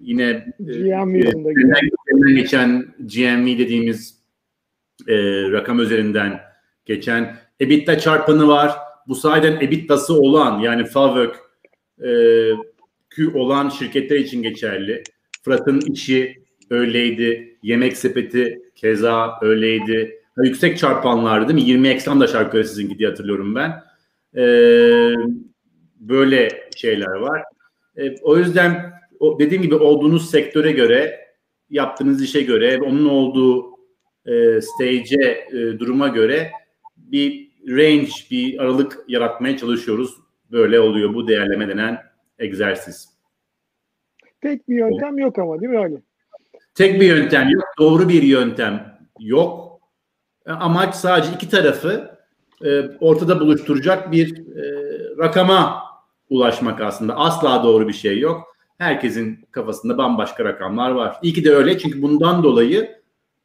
[0.00, 0.24] yine
[2.28, 4.18] e, geçen GMV dediğimiz
[5.08, 5.14] e,
[5.50, 6.40] rakam üzerinden
[6.84, 8.72] geçen EBITDA çarpanı var.
[9.08, 11.36] Bu sayeden EBITDA'sı olan yani FAVÖK
[12.04, 15.02] e, olan şirketler için geçerli.
[15.42, 17.58] Fırat'ın işi öyleydi.
[17.62, 20.22] Yemek sepeti keza öyleydi.
[20.36, 21.70] Ha, yüksek çarpanlardı değil mi?
[21.70, 23.82] 20 ekran da şarkı sizinki diye hatırlıyorum ben.
[24.36, 25.14] Ee,
[26.00, 27.42] böyle şeyler var.
[27.96, 31.26] Ee, o yüzden o, dediğim gibi olduğunuz sektöre göre,
[31.70, 33.76] yaptığınız işe göre, onun olduğu
[34.26, 36.50] e, stage'e, e, duruma göre
[36.96, 40.14] bir range, bir aralık yaratmaya çalışıyoruz.
[40.50, 41.98] Böyle oluyor bu değerleme denen
[42.38, 43.08] egzersiz.
[44.40, 46.02] Tek bir yöntem yok ama değil mi öyle?
[46.76, 47.64] Tek bir yöntem yok.
[47.78, 49.80] Doğru bir yöntem yok.
[50.46, 52.10] Amaç sadece iki tarafı
[52.64, 54.62] e, ortada buluşturacak bir e,
[55.18, 55.82] rakama
[56.30, 57.16] ulaşmak aslında.
[57.16, 58.42] Asla doğru bir şey yok.
[58.78, 61.16] Herkesin kafasında bambaşka rakamlar var.
[61.22, 62.96] İyi ki de öyle çünkü bundan dolayı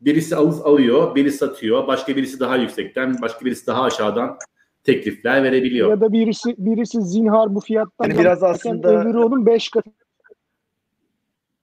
[0.01, 4.37] birisi al, alıyor, biri satıyor, başka birisi daha yüksekten, başka birisi daha aşağıdan
[4.83, 5.89] teklifler verebiliyor.
[5.89, 9.69] Ya da birisi birisi zinhar bu fiyattan yani biraz aslında öbürü onun 5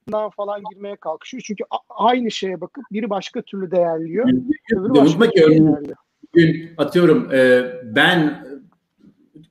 [0.09, 1.43] katından falan girmeye kalkışıyor.
[1.47, 4.29] Çünkü aynı şeye bakıp biri başka türlü değerliyor.
[4.73, 5.63] Unutma ki
[6.35, 8.47] bugün atıyorum e, ben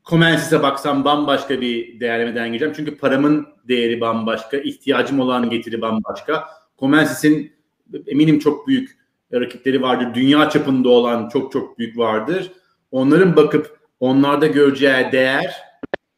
[0.05, 2.73] Comensis'e baksam bambaşka bir değerlemeden gireceğim.
[2.77, 6.47] Çünkü paramın değeri bambaşka, ihtiyacım olan getiri bambaşka.
[6.79, 7.51] Comensis'in
[8.07, 8.97] eminim çok büyük
[9.33, 10.13] rakipleri vardır.
[10.13, 12.51] Dünya çapında olan çok çok büyük vardır.
[12.91, 15.55] Onların bakıp onlarda göreceği değer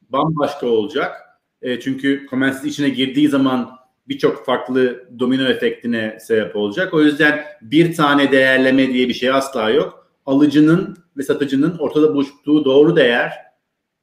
[0.09, 1.15] bambaşka olacak.
[1.61, 3.78] E, çünkü Comensis içine girdiği zaman
[4.09, 6.93] birçok farklı domino efektine sebep olacak.
[6.93, 10.07] O yüzden bir tane değerleme diye bir şey asla yok.
[10.25, 13.33] Alıcının ve satıcının ortada buluştuğu doğru değer,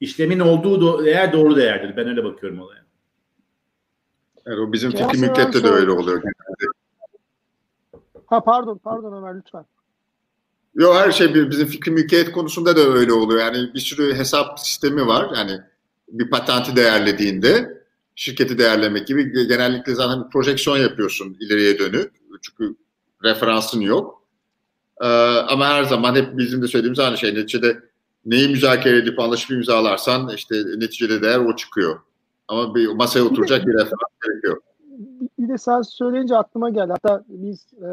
[0.01, 1.97] işlemin olduğu do- değer doğru değerdir.
[1.97, 2.81] Ben öyle bakıyorum olaya.
[4.47, 6.23] Evet, o bizim fikri Seven mülkiyette de öyle oluyor.
[8.27, 9.65] Ha pardon pardon Ömer lütfen.
[10.75, 13.41] Yok her şey bir- bizim fikri mülkiyet konusunda da öyle oluyor.
[13.41, 15.31] Yani bir sürü hesap sistemi var.
[15.37, 15.61] Yani
[16.09, 17.76] bir patenti değerlediğinde
[18.17, 22.12] şirketi değerlemek gibi genellikle zaten bir projeksiyon yapıyorsun ileriye dönük.
[22.43, 22.77] Çünkü
[23.25, 24.23] referansın yok.
[25.01, 25.07] Ee,
[25.49, 27.35] ama her zaman hep bizim de söylediğimiz aynı şey.
[27.35, 27.79] Neticede
[28.27, 31.99] neyi müzakere edip anlaşıp imzalarsan işte neticede değer o çıkıyor.
[32.49, 34.61] Ama bir masaya oturacak bir referans gerekiyor.
[34.81, 36.93] Bir- Bir de sen söyleyince aklıma geldi.
[36.93, 37.87] Hatta biz e,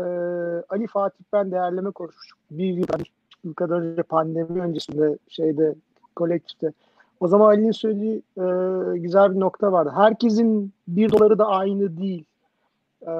[0.69, 2.37] Ali Fatih ben değerleme konuşmuştuk.
[2.51, 3.11] Bir yıl, bir
[3.43, 5.75] yıl kadar önce pandemi öncesinde şeyde
[6.15, 6.71] kolektifte.
[7.19, 8.43] O zaman Ali'nin söylediği e,
[8.97, 9.91] güzel bir nokta vardı.
[9.95, 12.25] Herkesin bir doları da aynı değil.
[13.01, 13.13] E,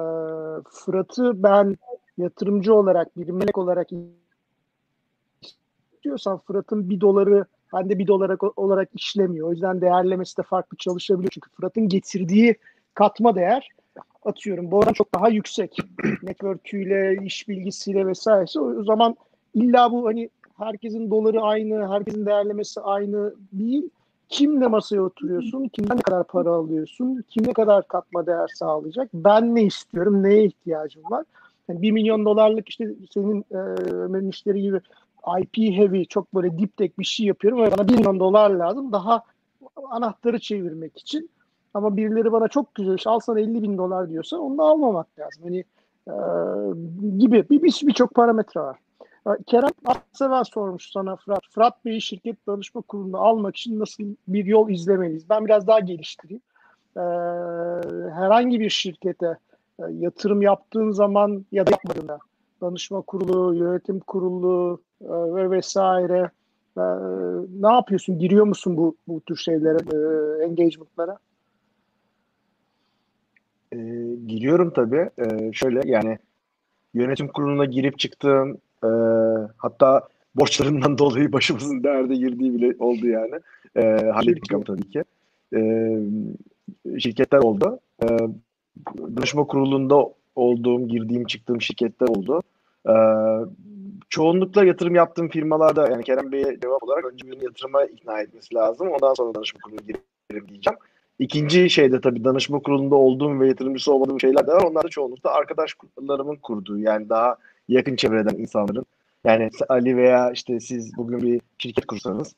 [0.70, 1.76] Fırat'ı ben
[2.18, 3.88] yatırımcı olarak, bir melek olarak
[6.04, 9.48] istiyorsan Fırat'ın bir doları bende bir dolar olarak işlemiyor.
[9.48, 11.30] O yüzden değerlemesi de farklı çalışabiliyor.
[11.30, 12.56] Çünkü Fırat'ın getirdiği
[12.94, 13.68] katma değer
[14.24, 15.78] atıyorum bu oran çok daha yüksek.
[16.22, 18.60] Network'üyle, iş bilgisiyle vesairesi.
[18.60, 19.16] O zaman
[19.54, 23.90] illa bu hani herkesin doları aynı, herkesin değerlemesi aynı değil.
[24.28, 29.54] Kimle masaya oturuyorsun, kimden ne kadar para alıyorsun, kim ne kadar katma değer sağlayacak, ben
[29.54, 31.24] ne istiyorum, neye ihtiyacım var.
[31.68, 33.56] Yani 1 milyon dolarlık işte senin e,
[33.92, 34.80] Ömer'in işleri gibi
[35.40, 38.92] IP heavy, çok böyle deep tech bir şey yapıyorum ve bana 1 milyon dolar lazım
[38.92, 39.22] daha
[39.90, 41.30] anahtarı çevirmek için.
[41.74, 45.42] Ama birileri bana çok güzel al sana 50 bin dolar diyorsa onu da almamak lazım.
[45.42, 45.64] Hani
[46.08, 46.14] e,
[47.18, 48.78] gibi bir bir, bir parametre var.
[49.46, 51.42] Kerem Akseven sormuş sana Fırat.
[51.50, 55.30] Fırat Bey'i şirket danışma kuruluna almak için nasıl bir yol izlemeliyiz?
[55.30, 56.42] Ben biraz daha geliştireyim.
[56.96, 57.00] E,
[58.14, 59.38] herhangi bir şirkete
[59.78, 62.18] e, yatırım yaptığın zaman ya da yapmadığında
[62.60, 66.30] danışma kurulu, yönetim kurulu e, ve vesaire
[66.76, 66.82] e,
[67.60, 68.18] ne yapıyorsun?
[68.18, 71.18] Giriyor musun bu bu tür şeylere, e, engagement'lara?
[73.72, 73.76] E,
[74.26, 75.10] giriyorum tabii.
[75.18, 76.18] E, şöyle yani
[76.94, 78.88] yönetim kuruluna girip çıktığım e,
[79.56, 83.34] hatta borçlarından dolayı başımızın derde girdiği bile oldu yani.
[83.76, 85.04] E, hallettik ama tabii ki.
[85.56, 85.60] E,
[86.98, 87.78] şirketler oldu.
[88.02, 88.06] E,
[89.16, 92.42] danışma kurulunda olduğum, girdiğim, çıktığım şirketler oldu.
[92.88, 92.94] E,
[94.08, 98.88] çoğunlukla yatırım yaptığım firmalarda yani Kerem Bey'e cevap olarak önce bir yatırıma ikna etmesi lazım.
[98.88, 100.78] Ondan sonra danışma kuruluna girelim diyeceğim.
[101.18, 104.62] İkinci şeyde tabii danışma kurulunda olduğum ve yatırımcısı olmadığım şeyler de var.
[104.62, 107.36] Onlar da çoğunlukla arkadaşlarımın kurduğu yani daha
[107.68, 108.86] yakın çevreden insanların.
[109.24, 112.34] Yani Ali veya işte siz bugün bir şirket kursanız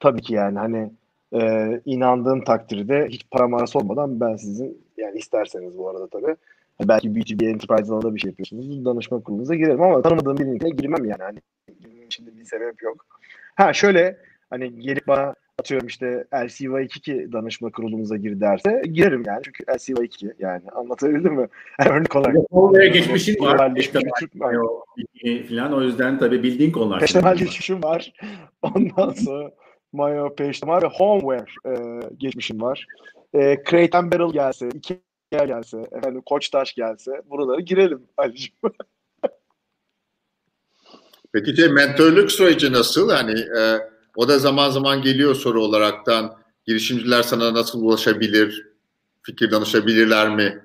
[0.00, 0.90] tabii ki yani hani
[1.32, 6.36] e, inandığım takdirde hiç para marası olmadan ben sizin yani isterseniz bu arada tabii
[6.80, 11.22] belki B2B enterprise alanında bir şey yapıyorsunuz danışma kurulunuza girerim ama tanımadığım birine girmem yani
[11.22, 11.38] hani
[12.08, 13.06] şimdi bir sebep yok.
[13.54, 14.16] Ha şöyle
[14.50, 19.40] hani gelip bana atıyorum işte LCY2 danışma kurulumuza gir derse girerim yani.
[19.44, 21.48] Çünkü LCY2 yani anlatabildim mi?
[21.88, 22.36] Örnek olarak.
[22.50, 23.74] Oraya geçmişin var.
[23.74, 25.72] Peştemal falan.
[25.72, 27.00] O yüzden tabii bildiğin konular.
[27.00, 28.12] Peştemal geçmişim var.
[28.62, 29.50] Ondan sonra
[29.92, 32.86] Mayo, Peştemal ve Homeware e, geçmişim var.
[33.34, 38.54] E, Crate and Barrel gelse, Ikea gelse, efendim Koçtaş gelse buraları girelim Ali'cim.
[41.32, 43.10] Peki şey, mentörlük süreci nasıl?
[43.10, 46.36] Hani e, o da zaman zaman geliyor soru olaraktan
[46.66, 48.68] girişimciler sana nasıl ulaşabilir,
[49.22, 50.62] fikir danışabilirler mi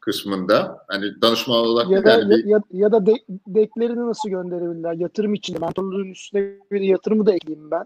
[0.00, 0.84] kısmında.
[0.88, 2.44] Hani danışma olarak ya da, yani ya, bir...
[2.44, 3.14] ya, ya da de,
[3.46, 4.92] deklerini nasıl gönderebilirler?
[4.92, 7.84] Yatırım için mentorluğun üstüne bir yatırımı da ekleyeyim ben.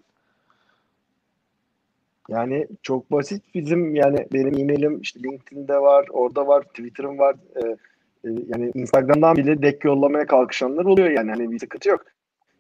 [2.29, 7.37] Yani çok basit bizim yani benim e-mailim işte LinkedIn'de var, orada var, Twitter'ım var.
[7.57, 7.77] Ee,
[8.25, 12.05] e, yani Instagram'dan bile dek yollamaya kalkışanlar oluyor yani hani bir sıkıntı yok.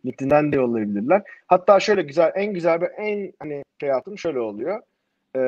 [0.07, 1.22] LinkedIn'den de yollayabilirler.
[1.46, 4.80] Hatta şöyle güzel, en güzel bir en hani şey yaptım şöyle oluyor.
[5.36, 5.40] Ee,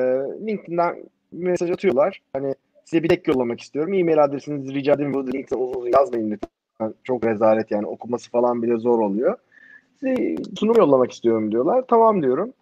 [0.47, 0.95] LinkedIn'den
[1.31, 2.21] mesaj atıyorlar.
[2.33, 3.93] Hani size bir dek yollamak istiyorum.
[3.93, 5.13] E-mail adresinizi rica edeyim.
[5.13, 6.93] Bu LinkedIn'e uzun uzun yazmayın lütfen.
[7.03, 9.37] Çok rezalet yani okuması falan bile zor oluyor.
[9.99, 11.83] Size sunum yollamak istiyorum diyorlar.
[11.87, 12.53] Tamam diyorum.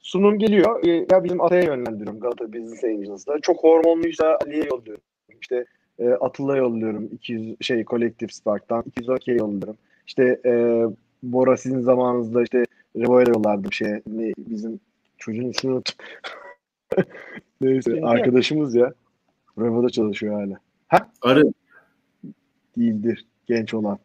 [0.00, 0.84] Sunum geliyor.
[0.86, 3.40] E, ya bizim Atay'a yönlendiriyorum Galata Business Angels'da.
[3.40, 5.04] Çok hormonluysa Ali'ye yolluyorum.
[5.40, 5.64] İşte
[5.98, 7.08] e, Atıl'a yolluyorum.
[7.12, 8.82] 200 şey Collective Spark'tan.
[8.82, 9.76] 210K yolluyorum.
[10.06, 10.84] İşte e,
[11.32, 12.64] Bora sizin zamanınızda işte
[12.96, 13.92] Revo'ya yollardı bir şey.
[14.06, 14.80] Ne, bizim
[15.18, 15.94] çocuğun ismini unuttum.
[17.60, 18.06] Neyse Kimdi?
[18.06, 18.92] arkadaşımız ya.
[19.58, 20.60] Revo'da çalışıyor hala.
[21.22, 21.52] Arı.
[22.76, 23.26] Değildir.
[23.46, 23.98] Genç olan.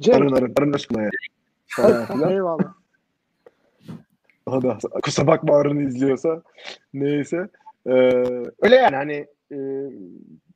[0.00, 0.52] Cem, Arın arın.
[0.58, 1.10] Arın Özkula'ya.
[2.30, 2.74] Eyvallah.
[4.46, 6.42] O da kusura bakma Arın izliyorsa.
[6.94, 7.48] Neyse.
[7.86, 7.90] Ee,
[8.62, 9.56] öyle yani hani e,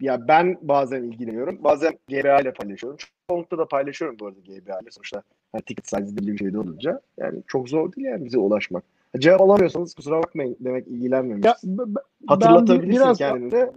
[0.01, 1.65] ya ben bazen ilgileniyorum.
[1.65, 2.99] Bazen GBA ile paylaşıyorum.
[3.29, 5.23] Çoğunlukla da paylaşıyorum bu arada GBA ile sonuçta.
[5.53, 7.01] Hani ticket size belli bir şeyde olunca.
[7.17, 8.85] Yani çok zor değil yani bize ulaşmak.
[9.19, 11.45] Cevap alamıyorsanız kusura bakmayın demek ilgilenmemiş.
[11.45, 13.71] Ya, b- b- Hatırlatabilirsin ben biraz kendini.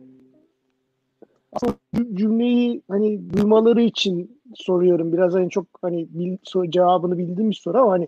[2.13, 5.13] cümleyi hani duymaları için soruyorum.
[5.13, 8.07] Biraz hani çok hani bil, soru, cevabını bildiğim bir soru ama hani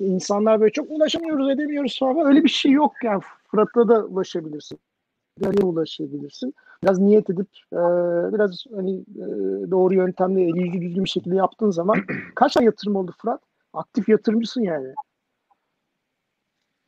[0.00, 4.78] insanlar böyle çok ulaşamıyoruz edemiyoruz falan öyle bir şey yok yani Fırat'la da ulaşabilirsin.
[5.40, 6.54] Nereye ulaşabilirsin?
[6.82, 7.76] Biraz niyet edip e,
[8.32, 9.24] biraz hani e,
[9.70, 13.40] doğru yöntemle eli yüzü düzgün bir şekilde yaptığın zaman kaç tane yatırım oldu Fırat?
[13.72, 14.94] Aktif yatırımcısın yani.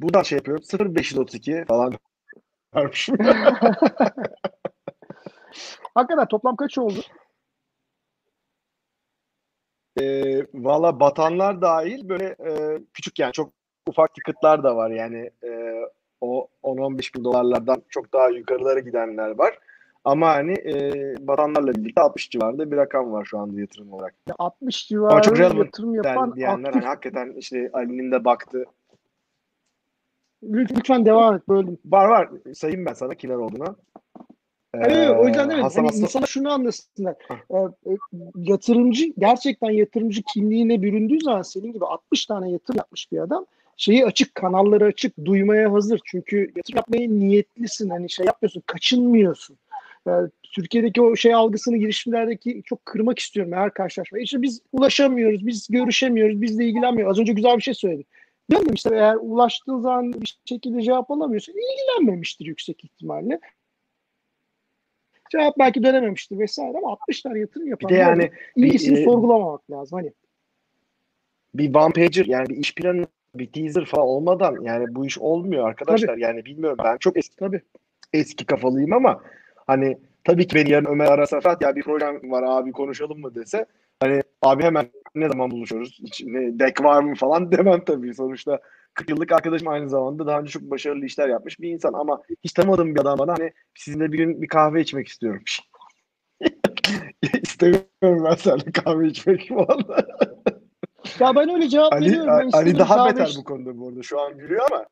[0.01, 0.95] Buradan şey yapıyorum.
[0.95, 1.93] 0532 falan
[2.75, 3.19] vermişim.
[5.95, 7.01] Hakikaten toplam kaç oldu?
[10.01, 13.53] E, Valla batanlar dahil böyle e, küçük yani çok
[13.89, 15.81] ufak ticketlar da var yani e,
[16.21, 19.59] o 10-15 bin dolarlardan çok daha yukarılara gidenler var.
[20.05, 24.15] Ama hani e, batanlarla birlikte 60 civarında bir rakam var şu anda yatırım olarak.
[24.29, 26.75] Ya 60 Ama çok yatırım yapan diyenler aktif.
[26.75, 28.65] hani hakikaten işte Ali'nin de baktı.
[30.43, 31.79] Lütfen devam et böldüm.
[31.85, 33.77] Var var sayayım ben sana kimler olduğunu.
[34.75, 35.65] Evet, o yüzden Ee, evet.
[35.65, 37.15] Hasan Hani insana şunu anlasınlar.
[37.31, 37.57] Ee,
[37.93, 37.97] e,
[38.37, 43.47] yatırımcı gerçekten yatırımcı kimliğine büründüğü zaman senin gibi 60 tane yatırım yapmış bir adam
[43.79, 46.01] şeyi açık, kanalları açık, duymaya hazır.
[46.05, 47.91] Çünkü yatırım yapmaya niyetlisin.
[47.91, 49.59] Hani şey yapmıyorsun, kaçınmıyorsun.
[50.07, 54.19] Yani Türkiye'deki o şey algısını girişimlerdeki çok kırmak istiyorum her karşılaşma.
[54.19, 57.11] İşte biz ulaşamıyoruz, biz görüşemiyoruz, bizle ilgilenmiyor.
[57.11, 58.07] Az önce güzel bir şey söyledin.
[58.51, 63.41] Diyorum işte eğer ulaştığın zaman bir şekilde cevap alamıyorsan ilgilenmemiştir yüksek ihtimalle.
[65.31, 69.05] Cevap belki dönememiştir vesaire ama 60 tane yatırım Bir yapan de yani ilgisini bir, e,
[69.05, 69.99] sorgulamamak lazım.
[69.99, 70.13] Hani
[71.55, 75.69] bir one pager yani bir iş planı bir teaser falan olmadan yani bu iş olmuyor
[75.69, 76.17] arkadaşlar.
[76.17, 77.61] Yani bilmiyorum ben çok eski tabii.
[78.13, 79.23] eski kafalıyım ama
[79.67, 83.35] hani tabii ki beni yarın Ömer arasa Fat ya bir projem var abi konuşalım mı
[83.35, 83.67] dese
[84.01, 88.61] hani abi hemen ne zaman buluşuyoruz hiç, ne, dek var mı falan demem tabii sonuçta
[88.95, 92.53] 40 yıllık arkadaşım aynı zamanda daha önce çok başarılı işler yapmış bir insan ama hiç
[92.53, 95.43] tanımadığım bir adam bana hani sizinle bir gün bir kahve içmek istiyorum.
[97.43, 99.85] İstemiyorum ben seninle kahve içmek falan.
[101.21, 102.33] Ya ben öyle cevap Ali, veriyorum.
[102.39, 104.03] Ben Ali daha kahve beter bu konuda bu arada.
[104.03, 104.87] Şu an gülüyor ama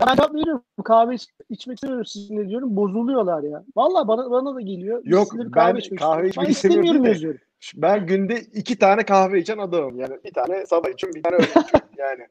[0.00, 0.62] Ben cevap veriyorum.
[0.84, 2.76] Kahve iç- içmek istemiyorum sizinle diyorum.
[2.76, 3.64] Bozuluyorlar ya.
[3.76, 5.02] Vallahi bana bana da geliyor.
[5.04, 7.40] Yok, ben içmek kahve içmek ben istemiyorum istemiyorum yazıyorum.
[7.74, 10.00] ben günde iki tane kahve içen adamım.
[10.00, 11.88] Yani bir tane sabah içiyorum, bir tane öğlen içiyorum.
[11.98, 12.26] Yani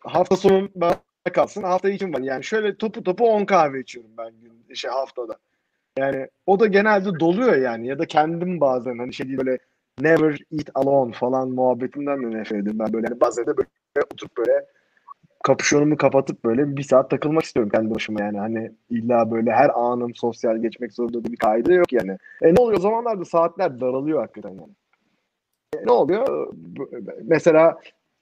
[0.00, 0.94] hafta sonu bana
[1.32, 2.20] kalsın, hafta içim var.
[2.20, 5.38] Yani şöyle topu topu 10 kahve içiyorum ben gün şey haftada.
[5.98, 9.58] Yani o da genelde doluyor yani ya da kendim bazen hani şey değil böyle
[10.00, 13.68] never eat alone falan muhabbetinden de nefret ediyorum ben böyle hani bazen böyle
[14.12, 14.66] oturup böyle
[15.42, 20.14] kapüşonumu kapatıp böyle bir saat takılmak istiyorum kendi başıma yani hani illa böyle her anım
[20.14, 22.18] sosyal geçmek zorunda da bir kaydı yok yani.
[22.42, 24.72] E ne oluyor o zamanlarda saatler daralıyor hakikaten yani.
[25.76, 26.52] E, ne oluyor?
[27.22, 27.80] Mesela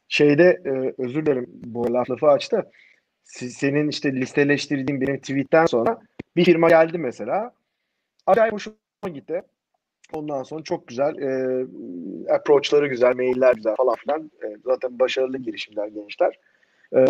[0.09, 2.71] şeyde e, özür dilerim bu laf lafı açtı.
[3.25, 6.01] Senin işte listeleştirdiğin benim tweetten sonra
[6.37, 7.53] bir firma geldi mesela.
[8.27, 8.77] Acayip hoşuma
[9.15, 9.43] gitti.
[10.13, 11.67] Ondan sonra çok güzel e,
[12.33, 14.31] approachları güzel, mailler güzel falan filan.
[14.45, 16.39] E, zaten başarılı girişimler gençler.
[16.97, 17.01] E,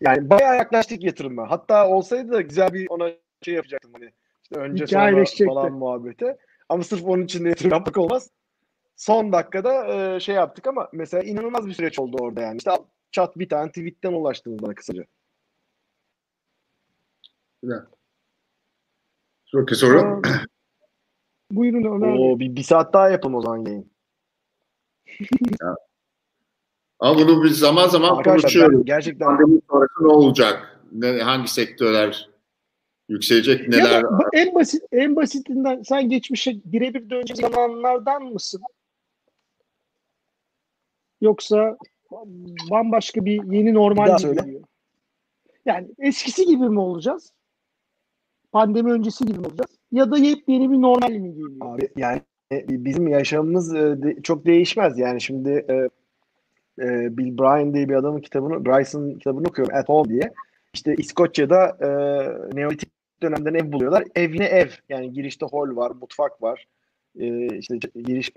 [0.00, 1.50] yani bayağı yaklaştık yatırıma.
[1.50, 3.10] Hatta olsaydı da güzel bir ona
[3.42, 4.10] şey yapacaktım hani
[4.42, 6.36] işte önce sonra falan muhabbeti.
[6.68, 8.30] Ama sırf onun için de yatırım yapmak olmaz.
[8.96, 12.56] Son dakikada e, şey yaptık ama mesela inanılmaz bir süreç oldu orada yani.
[12.56, 12.70] İşte
[13.10, 15.04] çat bir tane tweetten ulaştınız bana kısaca.
[19.44, 20.22] Sonraki soru.
[21.50, 22.12] Buyurun Ömer.
[22.18, 23.90] Oo, bir, bir saat daha yapalım o zaman yayın.
[26.98, 28.78] Ama bunu biz zaman zaman Arkadaşlar konuşuyoruz.
[28.78, 30.80] ben gerçekten Pandemi sonrası ne olacak?
[30.92, 32.30] Ne, hangi sektörler
[33.08, 33.60] yükselecek?
[33.62, 34.02] Ya Neler?
[34.04, 38.62] bu en basit en basitinden sen geçmişe birebir dönecek zamanlardan mısın?
[41.20, 41.76] Yoksa
[42.70, 44.40] bambaşka bir yeni Bir normal daha mi söyle.
[44.40, 44.62] geliyor?
[45.66, 47.32] Yani eskisi gibi mi olacağız?
[48.56, 49.70] Pandemi öncesi gibi mi olacağız?
[49.92, 51.50] Ya da yepyeni bir normal mi geliyor?
[51.60, 52.20] Abi yani
[52.52, 54.98] e, bizim yaşamımız e, çok değişmez.
[54.98, 55.88] Yani şimdi e,
[57.18, 60.32] Bill Bryan diye bir adamın kitabını, Bryson kitabını okuyorum At Home diye.
[60.74, 61.76] İşte İskoçya'da
[62.54, 62.88] Neolitik
[63.22, 64.04] dönemden ev buluyorlar.
[64.14, 64.68] Evine ev.
[64.88, 66.66] Yani girişte hol var, mutfak var.
[67.52, 68.30] işte giriş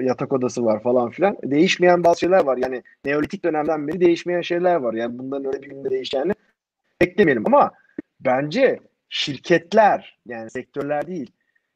[0.00, 1.36] yatak odası var falan filan.
[1.44, 2.56] Değişmeyen bazı şeyler var.
[2.56, 4.94] Yani Neolitik dönemden beri değişmeyen şeyler var.
[4.94, 6.32] Yani bunların öyle bir günde değişeceğini
[7.00, 7.70] beklemeyelim ama
[8.20, 8.80] bence
[9.12, 11.30] şirketler yani sektörler değil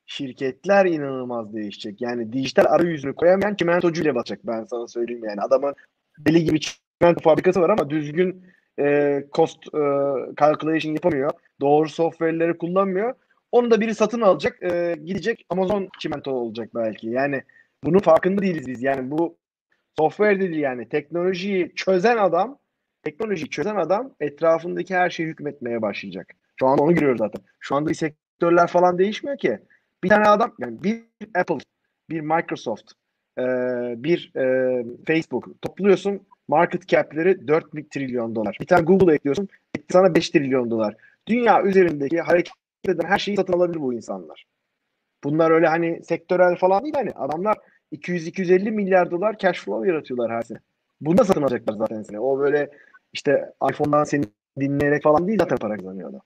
[0.06, 2.00] şirketler inanılmaz değişecek.
[2.00, 5.40] Yani dijital arayüzünü koyamayan çimentocu ile basacak ben sana söyleyeyim yani.
[5.40, 5.74] Adamın
[6.18, 8.44] deli gibi çimento fabrikası var ama düzgün
[8.80, 9.80] e, cost e,
[10.40, 11.30] calculation yapamıyor.
[11.60, 13.14] Doğru software'leri kullanmıyor.
[13.52, 17.08] Onu da biri satın alacak, e, gidecek Amazon çimento olacak belki.
[17.08, 17.42] Yani
[17.84, 18.82] bunun farkında değiliz biz.
[18.82, 19.36] Yani bu
[19.98, 22.58] software değil yani teknolojiyi çözen adam,
[23.02, 26.34] teknolojiyi çözen adam etrafındaki her şeyi hükmetmeye başlayacak.
[26.58, 27.42] Şu an onu görüyoruz zaten.
[27.60, 29.58] Şu anda sektörler falan değişmiyor ki.
[30.04, 31.04] Bir tane adam yani bir
[31.34, 31.58] Apple,
[32.10, 32.92] bir Microsoft,
[33.38, 33.42] e,
[33.96, 38.56] bir e, Facebook topluyorsun market cap'leri 4 trilyon dolar.
[38.60, 39.48] Bir tane Google ekliyorsun
[39.92, 40.96] sana 5 trilyon dolar.
[41.26, 42.54] Dünya üzerindeki hareket
[42.88, 44.46] eden her şeyi satın alabilir bu insanlar.
[45.24, 47.58] Bunlar öyle hani sektörel falan değil hani adamlar
[47.92, 50.58] 200-250 milyar dolar cash flow yaratıyorlar her sene.
[51.00, 52.20] Bunu da satın alacaklar zaten sene.
[52.20, 52.70] O böyle
[53.12, 54.24] işte iPhone'dan seni
[54.60, 56.20] dinleyerek falan değil zaten para kazanıyor adam.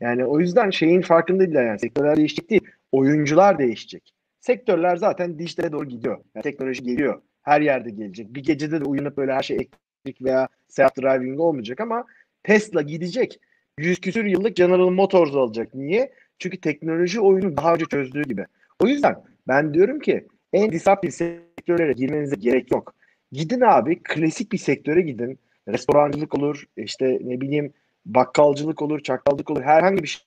[0.00, 2.62] Yani o yüzden şeyin farkında değiller yani sektörler değişecek değil.
[2.92, 4.14] Oyuncular değişecek.
[4.40, 6.18] Sektörler zaten dijitale doğru gidiyor.
[6.34, 7.22] Yani teknoloji geliyor.
[7.42, 8.34] Her yerde gelecek.
[8.34, 12.04] Bir gecede de uyanıp böyle her şey elektrik veya self driving olmayacak ama
[12.42, 13.40] Tesla gidecek.
[13.78, 15.74] Yüz küsür yıllık General Motors alacak.
[15.74, 16.12] Niye?
[16.38, 18.46] Çünkü teknoloji oyunu daha önce çözdüğü gibi.
[18.80, 19.16] O yüzden
[19.48, 22.94] ben diyorum ki en disruptive sektörlere girmenize gerek yok.
[23.32, 25.38] Gidin abi klasik bir sektöre gidin.
[25.68, 27.72] Restorancılık olur, işte ne bileyim
[28.06, 30.26] bakkalcılık olur, çakkallık olur, herhangi bir şey.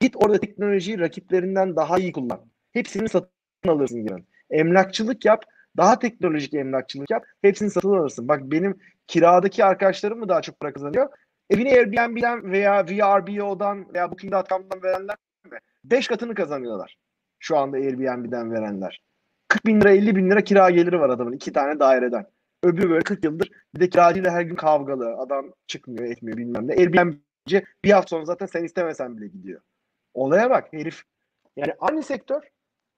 [0.00, 2.40] Git orada teknolojiyi rakiplerinden daha iyi kullan.
[2.72, 3.30] Hepsini satın
[3.68, 4.24] alırsın yani.
[4.50, 5.44] Emlakçılık yap,
[5.76, 8.28] daha teknolojik emlakçılık yap, hepsini satın alırsın.
[8.28, 11.08] Bak benim kiradaki arkadaşlarım mı daha çok para kazanıyor?
[11.50, 15.16] Evini Airbnb'den veya VRBO'dan veya Booking.com'dan verenler
[15.50, 15.58] mi?
[15.84, 16.96] 5 katını kazanıyorlar.
[17.38, 19.02] Şu anda Airbnb'den verenler.
[19.48, 22.26] 40 bin lira 50 bin lira kira geliri var adamın iki tane daireden.
[22.62, 25.16] Öbürü böyle 40 yıldır bir de kiracıyla her gün kavgalı.
[25.16, 26.72] Adam çıkmıyor etmiyor bilmem ne.
[26.72, 29.60] Airbnb'ci bir hafta sonra zaten sen istemesen bile gidiyor.
[30.14, 31.02] Olaya bak herif.
[31.56, 32.42] Yani aynı sektör.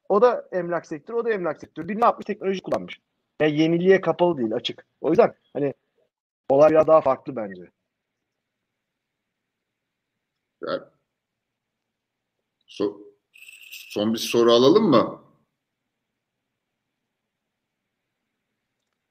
[0.08, 1.88] O da emlak sektörü, o da emlak sektörü.
[1.88, 2.26] Bir ne yapmış?
[2.26, 3.00] Teknoloji kullanmış.
[3.40, 4.86] Yani yeniliğe kapalı değil, açık.
[5.00, 5.74] O yüzden hani
[6.48, 7.70] olay biraz daha farklı bence.
[10.66, 10.82] Yani,
[12.66, 13.00] so,
[13.70, 15.31] son bir soru alalım mı?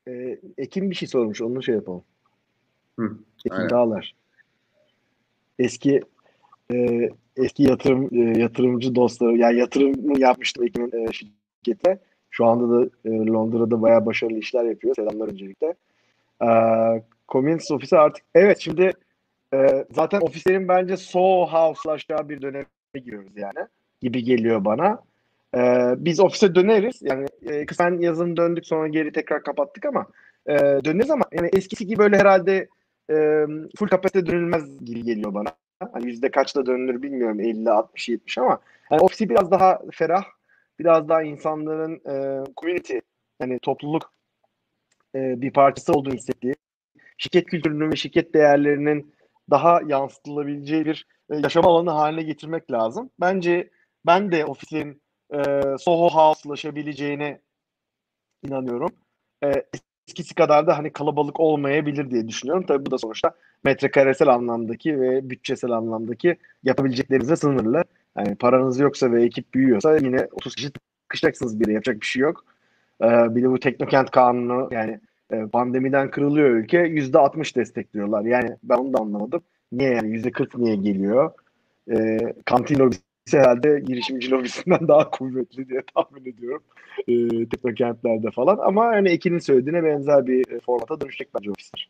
[0.07, 1.41] Ee, Ekim bir şey sormuş.
[1.41, 2.03] Onu şey yapalım.
[2.99, 3.69] Hı, Ekim aynen.
[3.69, 4.15] Dağlar.
[5.59, 6.01] Eski
[6.73, 11.99] e, eski yatırım e, yatırımcı dostları yani yatırım yapmıştım Ekim'in e, şirkete.
[12.29, 14.95] Şu anda da e, Londra'da bayağı başarılı işler yapıyor.
[14.95, 15.75] Selamlar öncelikle.
[16.41, 16.47] E,
[17.29, 18.93] Communist ofisi artık evet şimdi
[19.53, 23.67] e, zaten ofislerin bence Soho House'laşacağı bir döneme giriyoruz yani
[24.01, 25.03] gibi geliyor bana.
[25.55, 25.59] E,
[25.97, 27.01] biz ofise döneriz.
[27.01, 30.07] Yani e, kısmen yazın döndük sonra geri tekrar kapattık ama
[30.47, 32.67] e, döneriz ama yani eskisi gibi böyle herhalde
[33.09, 33.45] e,
[33.77, 35.49] full kapasite dönülmez gibi geliyor bana.
[35.93, 38.59] Hani yüzde kaçta dönülür bilmiyorum 50, 60, 70 ama
[38.91, 40.23] yani ofisi biraz daha ferah,
[40.79, 42.97] biraz daha insanların e, community
[43.41, 44.13] yani topluluk
[45.15, 46.55] e, bir parçası olduğunu hissettiği,
[47.17, 49.13] şirket kültürünün ve şirket değerlerinin
[49.49, 53.09] daha yansıtılabileceği bir e, yaşam alanı haline getirmek lazım.
[53.19, 53.69] Bence
[54.05, 55.00] ben de ofisin
[55.31, 55.37] e,
[55.79, 57.39] Soho House'laşabileceğine
[58.43, 58.89] inanıyorum.
[59.43, 59.65] E,
[60.07, 62.65] eskisi kadar da hani kalabalık olmayabilir diye düşünüyorum.
[62.67, 63.31] Tabii bu da sonuçta
[63.63, 67.83] metrekaresel anlamdaki ve bütçesel anlamdaki yapabileceklerinize sınırlı.
[68.17, 72.45] Yani paranız yoksa ve ekip büyüyorsa yine 30 kişi tıkışacaksınız biri yapacak bir şey yok.
[73.03, 74.99] Ee, bir de bu Teknokent Kanunu yani
[75.31, 78.21] e, pandemiden kırılıyor ülke %60 destekliyorlar.
[78.21, 79.41] Yani ben onu da anlamadım.
[79.71, 81.31] Niye yani %40 niye geliyor?
[81.91, 83.01] Ee, kantin lobisi
[83.31, 86.63] herhalde girişimci lobisinden daha kuvvetli diye tahmin ediyorum.
[87.07, 88.57] Ee, teknokentlerde falan.
[88.57, 91.89] Ama hani Ekin'in söylediğine benzer bir e, formata dönüşecek bence ofisler.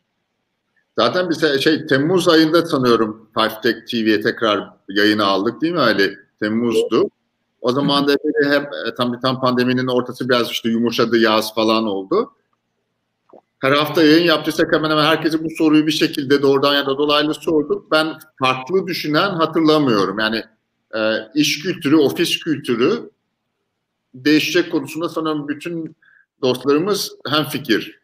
[0.99, 6.17] Zaten biz şey Temmuz ayında sanıyorum Five Tech TV'ye tekrar yayını aldık değil mi Ali?
[6.39, 7.09] Temmuz'du.
[7.61, 12.31] O zaman da hem e, tam tam pandeminin ortası biraz işte yumuşadı yaz falan oldu.
[13.59, 17.33] Her hafta yayın yaptıysak hemen hemen herkese bu soruyu bir şekilde doğrudan ya da dolaylı
[17.33, 17.91] sorduk.
[17.91, 18.07] Ben
[18.39, 20.19] farklı düşünen hatırlamıyorum.
[20.19, 20.43] Yani
[20.95, 20.99] e,
[21.35, 23.09] iş kültürü, ofis kültürü
[24.13, 25.95] değişecek konusunda sanırım bütün
[26.41, 28.01] dostlarımız hem fikir.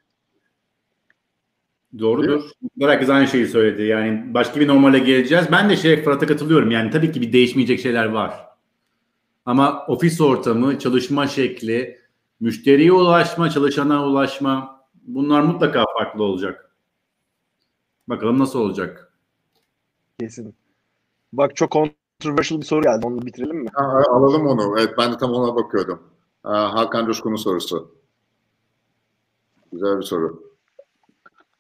[2.00, 2.44] Doğrudur.
[2.82, 3.84] Herkes aynı şeyi söyledi.
[3.84, 5.46] Yani başka bir normale geleceğiz.
[5.52, 6.72] Ben de şey Fırat'a katılıyorum.
[6.72, 8.34] Yani tabii ki bir değişmeyecek şeyler var.
[9.46, 12.02] Ama ofis ortamı, çalışma şekli,
[12.40, 16.72] müşteriye ulaşma, çalışana ulaşma bunlar mutlaka farklı olacak.
[18.08, 19.14] Bakalım nasıl olacak.
[20.20, 20.56] Kesin.
[21.34, 21.76] Bak çok
[22.22, 23.06] controversial bir soru geldi.
[23.06, 23.70] Onu bitirelim mi?
[23.74, 24.80] Ha, alalım onu.
[24.80, 26.00] Evet ben de tam ona bakıyordum.
[26.44, 27.92] Hakan Coşkun'un sorusu.
[29.72, 30.44] Güzel bir soru.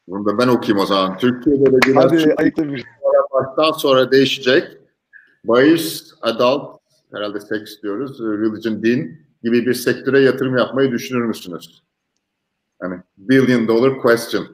[0.08, 1.18] Bunu da ben okuyayım o zaman.
[1.18, 2.36] Türkiye'de regülasyon
[3.34, 4.78] baştan sonra değişecek.
[5.44, 6.80] Bahis, adult,
[7.12, 11.84] herhalde seks diyoruz, religion, din gibi bir sektöre yatırım yapmayı düşünür müsünüz?
[12.82, 14.48] Yani billion dollar question.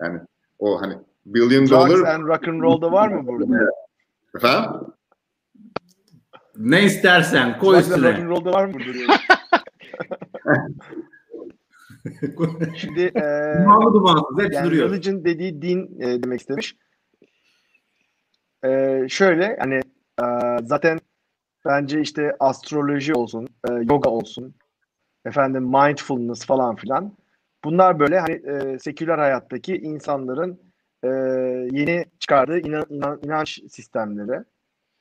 [0.00, 0.20] Yani
[0.58, 3.70] o hani billion Drugs dollar and rock and roll'da var mı burada?
[4.34, 4.70] efendim?
[6.60, 8.52] Ne istersen koy rock üstüne.
[8.52, 9.18] var mı burada?
[12.76, 14.90] Şimdi e, Dumanlı dumansız hepsi yani duruyor.
[14.90, 16.76] religion dediği din e, demek istemiş.
[18.64, 19.80] E, şöyle hani
[20.22, 20.24] e,
[20.64, 20.98] zaten
[21.64, 24.54] bence işte astroloji olsun, e, yoga olsun,
[25.24, 27.16] efendim mindfulness falan filan.
[27.64, 30.60] Bunlar böyle hani e, seküler hayattaki insanların
[31.04, 31.08] e,
[31.72, 34.44] yeni çıkardığı inan, inan- inanç sistemleri.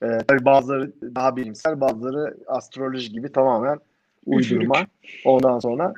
[0.03, 3.79] E, tabii bazıları daha bilimsel, bazıları astroloji gibi tamamen
[4.25, 4.87] uydurma.
[5.25, 5.93] Ondan sonra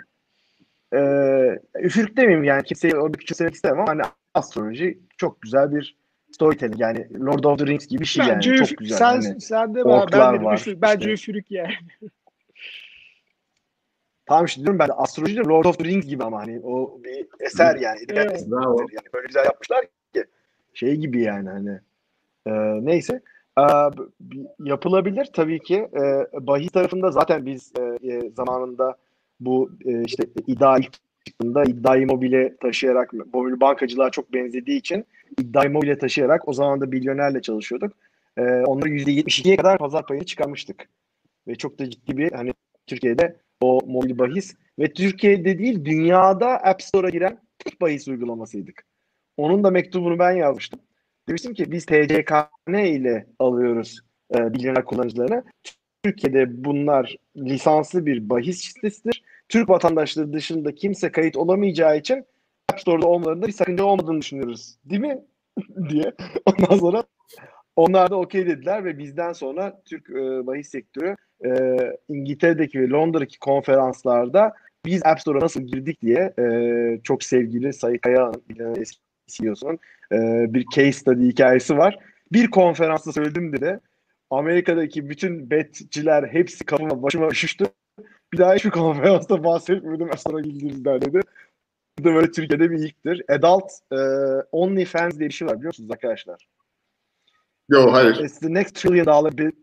[0.94, 1.00] e,
[1.80, 4.02] üfürük demeyeyim yani kimseyi orada küçümsemek istemem ama hani
[4.34, 5.98] astroloji çok güzel bir
[6.32, 8.98] storytelling yani Lord of the Rings gibi bir şey yani Bence çok üf- güzel.
[8.98, 9.42] sen, hani.
[9.42, 10.10] sen de var.
[10.12, 10.82] Ben de var, üfürük.
[10.82, 11.32] Bence işte.
[11.32, 11.74] üfürük yani.
[14.26, 17.00] Tamam işte diyorum ben de astroloji de Lord of the Rings gibi ama hani o
[17.04, 18.00] bir eser yani.
[18.10, 18.46] Evet.
[18.50, 20.26] Yani böyle güzel yapmışlar ki
[20.74, 21.80] şey gibi yani hani.
[22.48, 22.52] Ee,
[22.86, 23.22] neyse.
[23.60, 23.64] Ee,
[24.60, 25.76] yapılabilir tabii ki.
[25.76, 28.96] Ee, bahis tarafında zaten biz e, e, zamanında
[29.40, 30.94] bu e, işte iddia ilk
[31.26, 35.06] çıktığında iddia immobile taşıyarak mobil bankacılığa çok benzediği için
[35.40, 37.94] iddia immobile taşıyarak o zaman da milyonerle çalışıyorduk.
[38.38, 40.90] Ee, onları %72'ye kadar pazar payını çıkarmıştık.
[41.48, 42.54] Ve çok da ciddi bir hani
[42.88, 48.86] Türkiye'de o mobil bahis ve Türkiye'de değil dünyada App Store'a giren tek bahis uygulamasıydık.
[49.38, 50.80] Onun da mektubunu ben yazmıştım.
[51.30, 54.00] Demiştim ki biz TCKN ile alıyoruz
[54.32, 55.44] e, milyoner kullanıcılarını.
[56.04, 59.24] Türkiye'de bunlar lisanslı bir bahis sitesidir.
[59.50, 62.26] Türk vatandaşları dışında kimse kayıt olamayacağı için
[62.72, 64.78] App Store'da olmalarında bir sakınca olmadığını düşünüyoruz.
[64.86, 65.22] Değil mi?
[65.90, 66.14] diye.
[66.46, 67.04] Ondan sonra
[67.76, 71.16] onlar da okey dediler ve bizden sonra Türk e, bahis sektörü
[71.46, 71.50] e,
[72.10, 74.54] İngiltere'deki ve Londra'daki konferanslarda
[74.86, 76.46] biz App Store'a nasıl girdik diye e,
[77.04, 79.80] çok sevgili Sayın Kaya'nın e, eski CEO'sunun
[80.12, 82.00] e, bir case study hikayesi var.
[82.32, 83.80] Bir konferansta söyledim dedi.
[84.30, 87.66] Amerika'daki bütün betçiler hepsi kafama başıma üşüştü.
[88.34, 91.22] Bir daha hiçbir konferansta bahsetmedim App Store'a girdiğimizden dedi.
[92.00, 93.24] Bu da böyle Türkiye'de bir ilktir.
[93.30, 93.98] Adult e,
[94.52, 96.48] OnlyFans diye bir şey var biliyor musunuz arkadaşlar?
[97.70, 98.16] Yok hayır.
[98.16, 99.54] It's the next trillion dollar bir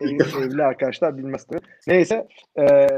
[0.00, 1.60] Ev- evli arkadaşlar bilmez tabii.
[1.86, 2.28] Neyse
[2.58, 2.88] e,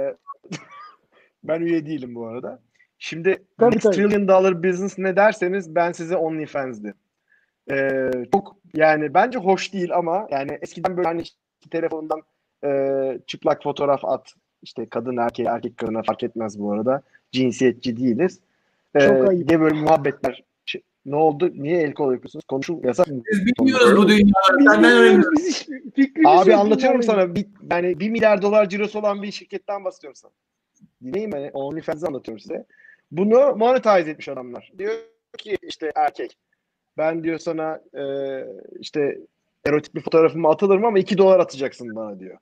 [1.45, 2.63] ben üye değilim bu arada.
[3.05, 3.97] Şimdi Tabii, next tabii.
[3.97, 6.95] trillion dollar business ne derseniz ben size OnlyFans'di.
[7.71, 11.37] E, çok yani bence hoş değil ama yani eskiden böyle hani işte
[11.71, 12.23] telefonundan
[12.65, 17.03] e, çıplak fotoğraf at işte kadın erkeğe erkek kadına fark etmez bu arada.
[17.33, 18.41] Cinsiyetçi değiliz.
[18.95, 19.49] E, Çok ayıp.
[19.49, 20.45] diye böyle muhabbetler.
[20.67, 21.51] Şey, ne oldu?
[21.55, 22.45] Niye el kol yapıyorsunuz?
[22.45, 23.23] Konuşun yasak mı?
[23.33, 24.33] Biz bilmiyoruz bu dünyayı.
[24.59, 25.67] Senden öğreniyoruz.
[26.27, 27.35] Abi yok anlatıyorum sana.
[27.35, 30.33] Bir, yani 1 milyar dolar cirosu olan bir şirketten bahsediyorum sana.
[31.03, 31.51] Dinleyin beni.
[31.51, 32.67] OnlyFans'ı anlatıyorum size.
[33.11, 34.73] Bunu monetize etmiş adamlar.
[34.79, 34.95] Diyor
[35.39, 36.39] ki işte erkek.
[36.99, 38.05] Ben diyor sana e,
[38.81, 39.19] işte
[39.67, 42.39] erotik bir fotoğrafımı atılırım ama 2 dolar atacaksın bana diyor.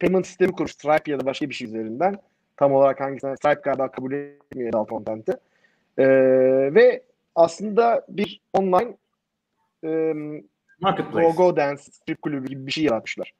[0.00, 0.72] Payment sistemi kurmuş.
[0.72, 2.16] Stripe ya da başka bir şey üzerinden.
[2.56, 5.32] Tam olarak hangisinden Stripe galiba kabul etmiyor adult content'i.
[5.98, 6.06] E,
[6.74, 7.02] ve
[7.34, 8.96] aslında bir online
[9.84, 10.12] e,
[10.80, 11.26] Marketplace.
[11.26, 13.32] Go Go Dance strip kulübü gibi bir şey yaratmışlar.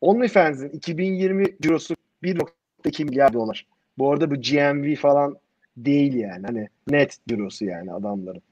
[0.00, 3.66] OnlyFans'in 2020 cirosu 1.2 milyar dolar.
[3.98, 5.38] Bu arada bu GMV falan
[5.84, 6.46] değil yani.
[6.46, 8.42] Hani net cirosu yani adamların.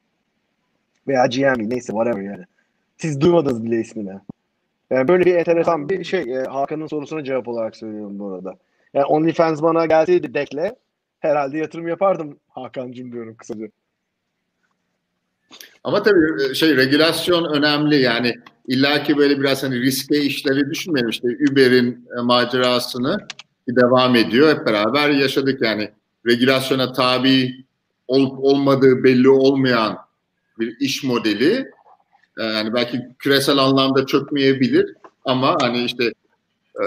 [1.09, 2.45] Veya GMV neyse whatever yani.
[2.97, 4.20] Siz duymadınız bile ismini.
[4.91, 6.20] Yani böyle bir enteresan bir şey.
[6.20, 8.55] E, Hakan'ın sorusuna cevap olarak söylüyorum bu arada.
[8.95, 10.77] Yani OnlyFans bana gelseydi dekle
[11.20, 13.66] herhalde yatırım yapardım Hakan'cım diyorum kısaca.
[15.85, 18.35] Ama tabii e, şey regülasyon önemli yani
[18.68, 23.27] illaki böyle biraz hani riske işleri düşünmeyelim işte Uber'in e, macerasını
[23.68, 25.91] devam ediyor hep beraber yaşadık yani
[26.27, 27.64] regülasyona tabi
[28.09, 29.99] olup olmadığı belli olmayan
[30.59, 31.70] bir iş modeli
[32.39, 36.05] e, yani belki küresel anlamda çökmeyebilir ama hani işte
[36.74, 36.83] e,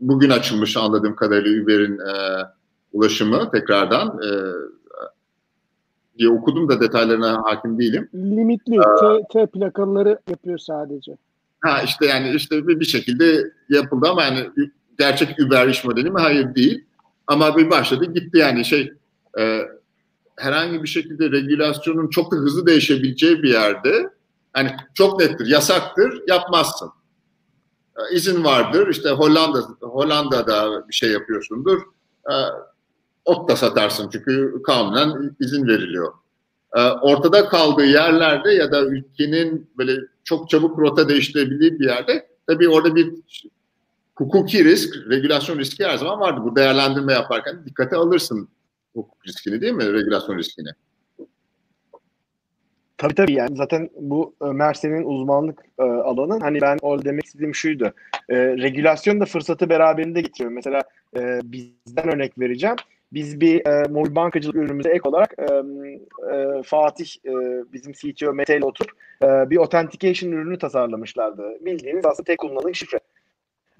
[0.00, 2.42] bugün açılmış anladığım kadarıyla Uber'in e,
[2.92, 4.30] ulaşımı tekrardan e,
[6.18, 8.08] diye okudum da detaylarına hakim değilim.
[8.14, 8.76] Limitli.
[8.76, 11.16] T, T plakaları yapıyor sadece.
[11.60, 14.50] Ha işte yani işte bir şekilde yapıldı ama yani
[14.98, 16.20] gerçek Uber iş modeli mi?
[16.20, 16.85] Hayır değil.
[17.26, 18.92] Ama bir başladı gitti yani şey
[19.38, 19.62] e,
[20.36, 24.10] herhangi bir şekilde regülasyonun çok da hızlı değişebileceği bir yerde
[24.52, 26.90] hani çok nettir, yasaktır, yapmazsın.
[27.96, 28.88] e, izin vardır.
[28.88, 31.78] İşte Hollanda Hollanda'da bir şey yapıyorsundur.
[32.30, 32.34] E,
[33.24, 36.12] ot da satarsın çünkü kanunen izin veriliyor.
[36.76, 42.68] E, ortada kaldığı yerlerde ya da ülkenin böyle çok çabuk rota değiştirebildiği bir yerde tabii
[42.68, 43.14] orada bir
[44.16, 46.40] hukuki risk, regülasyon riski her zaman vardı.
[46.44, 48.48] Bu değerlendirme yaparken dikkate alırsın
[48.94, 49.92] hukuk riskini değil mi?
[49.92, 50.68] Regülasyon riskini.
[52.98, 56.40] Tabii tabii yani zaten bu Ömer senin uzmanlık e, alanın.
[56.40, 57.92] Hani ben orada demek istediğim şuydu.
[58.28, 60.50] E, regülasyon da fırsatı beraberinde getiriyor.
[60.50, 60.82] Mesela
[61.16, 62.76] e, bizden örnek vereceğim.
[63.12, 65.44] Biz bir e, mobil bankacılık ürünümüze ek olarak e,
[66.34, 67.32] e, Fatih e,
[67.72, 68.90] bizim CTO Mete ile oturup
[69.22, 71.42] e, bir authentication ürünü tasarlamışlardı.
[71.60, 73.00] Bildiğiniz aslında tek kullanımlık şifre.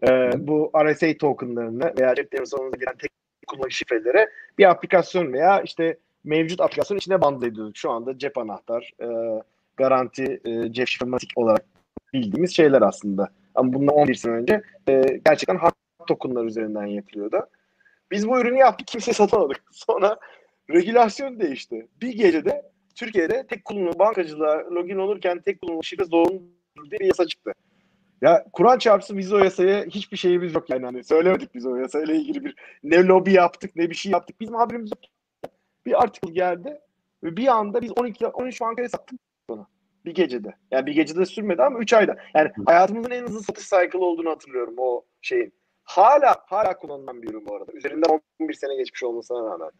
[0.03, 3.11] E, bu RSA tokenlarını veya cep telefonunuza giren tek
[3.47, 7.77] kullanımlık şifrelere bir aplikasyon veya işte mevcut aplikasyon içine bundle ediyorduk.
[7.77, 9.07] Şu anda cep anahtar, e,
[9.77, 11.65] garanti, e, cep şifrematik olarak
[12.13, 13.29] bildiğimiz şeyler aslında.
[13.55, 15.75] Ama bundan 11 sene önce e, gerçekten hard
[16.07, 17.47] tokenlar üzerinden yapılıyordu.
[18.11, 19.65] Biz bu ürünü yaptık, kimse satamadık.
[19.73, 20.19] Sonra
[20.71, 21.89] regülasyon değişti.
[22.03, 22.63] Bir gecede
[22.95, 26.41] Türkiye'de tek kullanımlı bankacılığa login olurken tek kullanımlı şifre zorunlu
[26.91, 27.53] diye bir yasa çıktı.
[28.23, 30.85] Ya Kur'an çarpsın biz o yasaya hiçbir şeyimiz yok yani.
[30.85, 34.41] Hani söylemedik biz o yasayla ilgili bir ne lobi yaptık ne bir şey yaptık.
[34.41, 35.01] Bizim haberimiz yok
[35.87, 36.81] bir artikel geldi
[37.25, 39.67] ve bir anda biz 12 13 bankaya sattık bunu.
[40.05, 40.55] Bir gecede.
[40.71, 42.17] Yani bir gecede sürmedi ama 3 ayda.
[42.35, 45.53] Yani hayatımızın en hızlı satış cycle olduğunu hatırlıyorum o şeyin.
[45.85, 47.73] Hala hala kullanılan bir ürün bu arada.
[47.73, 49.71] Üzerinden 11 sene geçmiş olmasına rağmen.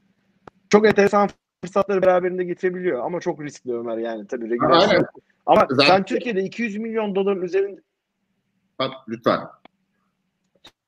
[0.71, 1.29] Çok enteresan
[1.65, 5.07] fırsatları beraberinde getirebiliyor ama çok riskli Ömer yani tabii regülasyon.
[5.47, 5.87] Ama Zaten...
[5.87, 7.81] sen Türkiye'de 200 milyon doların üzerinde
[9.09, 9.41] lütfen.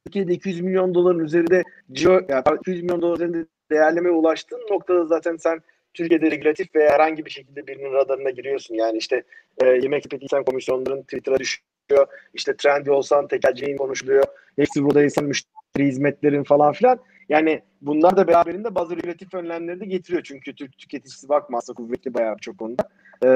[0.05, 1.63] Türkiye'de 200 milyon doların üzerinde
[1.93, 5.61] ciro, yani 200 milyon dolar üzerinde değerlemeye ulaştığın noktada zaten sen
[5.95, 8.75] Türkiye'de regülatif veya herhangi bir şekilde birinin radarına giriyorsun.
[8.75, 9.23] Yani işte
[9.63, 12.07] e, yemek sepetiysen komisyonların Twitter'a düşüyor.
[12.35, 14.25] İşte trendi olsan tekelciliğin konuşuluyor.
[14.57, 16.99] Hepsi burada insan müşteri hizmetlerin falan filan.
[17.29, 20.23] Yani bunlar da beraberinde bazı regülatif önlemleri de getiriyor.
[20.23, 22.89] Çünkü Türk tüketicisi bakmazsa kuvvetli bayağı çok konuda.
[23.23, 23.29] E,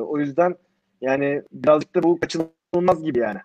[0.00, 0.56] o yüzden
[1.00, 3.38] yani birazcık da bu kaçınılmaz gibi yani.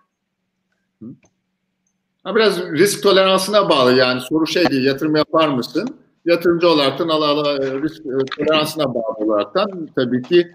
[2.24, 6.04] Ha, biraz risk toleransına bağlı yani soru şey değil yatırım yapar mısın?
[6.24, 10.52] yatırımcı olaraktan ala ala e, risk e, toleransına bağlı olaraktan tabii ki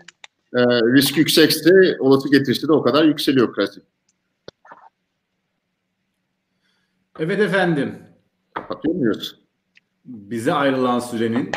[0.55, 3.83] e, risk yüksekse olası getirisi de o kadar yükseliyor klasik.
[7.19, 7.95] Evet efendim.
[8.53, 9.39] Kapatıyor muyuz?
[10.05, 11.51] Bize ayrılan sürenin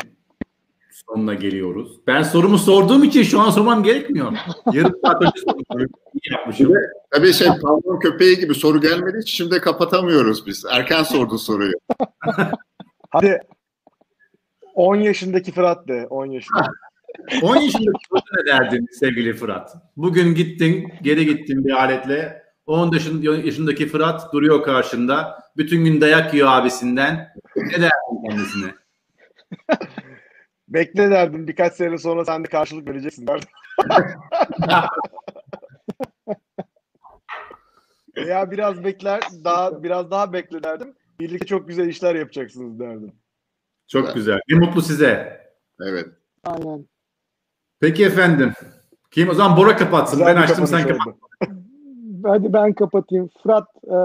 [1.07, 1.99] sonuna geliyoruz.
[2.07, 4.33] Ben sorumu sorduğum için şu an sormam gerekmiyor.
[4.73, 5.87] Yarım saat önce
[6.31, 6.73] yapmışım.
[7.11, 10.65] Tabii şey pavlon köpeği gibi soru gelmediği için şimdi kapatamıyoruz biz.
[10.71, 11.73] Erken sordun soruyu.
[13.09, 13.39] Hadi
[14.75, 16.07] 10 yaşındaki Fırat de.
[16.09, 16.67] 10 yaşında.
[17.41, 19.75] 10 yaşındaki Fırat ne derdin sevgili Fırat?
[19.97, 22.43] Bugün gittin, geri gittin bir aletle.
[22.65, 22.91] 10
[23.43, 25.43] yaşındaki Fırat duruyor karşında.
[25.57, 27.33] Bütün gün dayak yiyor abisinden.
[27.55, 28.75] Ne derdin kendisine?
[30.73, 31.47] Bekle derdim.
[31.47, 33.49] Birkaç sene sonra sen de karşılık vereceksin derdim.
[38.27, 40.93] ya biraz bekler, daha biraz daha bekle derdim.
[41.19, 43.13] Birlikte çok güzel işler yapacaksınız derdim.
[43.87, 44.15] Çok evet.
[44.15, 44.39] güzel.
[44.49, 45.41] Ne mutlu size.
[45.81, 46.07] Evet.
[46.43, 46.85] Aynen.
[47.79, 48.53] Peki efendim.
[49.11, 50.19] Kim o zaman Bora kapatsın.
[50.19, 51.15] Güzel ben açtım sen kapat.
[52.25, 53.29] Hadi ben kapatayım.
[53.43, 53.95] Fırat e,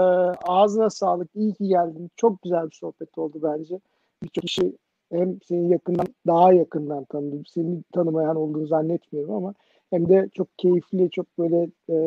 [0.47, 1.29] ağzına sağlık.
[1.35, 2.11] İyi ki geldin.
[2.15, 3.79] Çok güzel bir sohbet oldu bence.
[4.23, 4.73] Birçok kişi
[5.11, 7.45] hem seni yakından daha yakından tanıdım.
[7.45, 9.53] Seni tanımayan olduğunu zannetmiyorum ama
[9.89, 11.97] hem de çok keyifli, çok böyle e,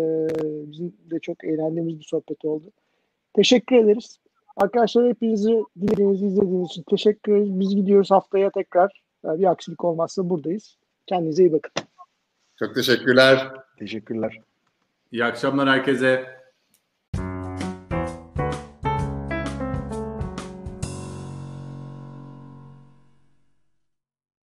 [0.72, 2.66] bizim de çok eğlendiğimiz bir sohbet oldu.
[3.34, 4.18] Teşekkür ederiz.
[4.56, 7.60] Arkadaşlar hepinizi dinlediğiniz, izlediğiniz için teşekkür ederiz.
[7.60, 9.02] Biz gidiyoruz haftaya tekrar.
[9.24, 10.76] Bir aksilik olmazsa buradayız.
[11.06, 11.72] Kendinize iyi bakın.
[12.58, 13.48] Çok teşekkürler.
[13.78, 14.40] Teşekkürler.
[15.12, 16.41] İyi akşamlar herkese.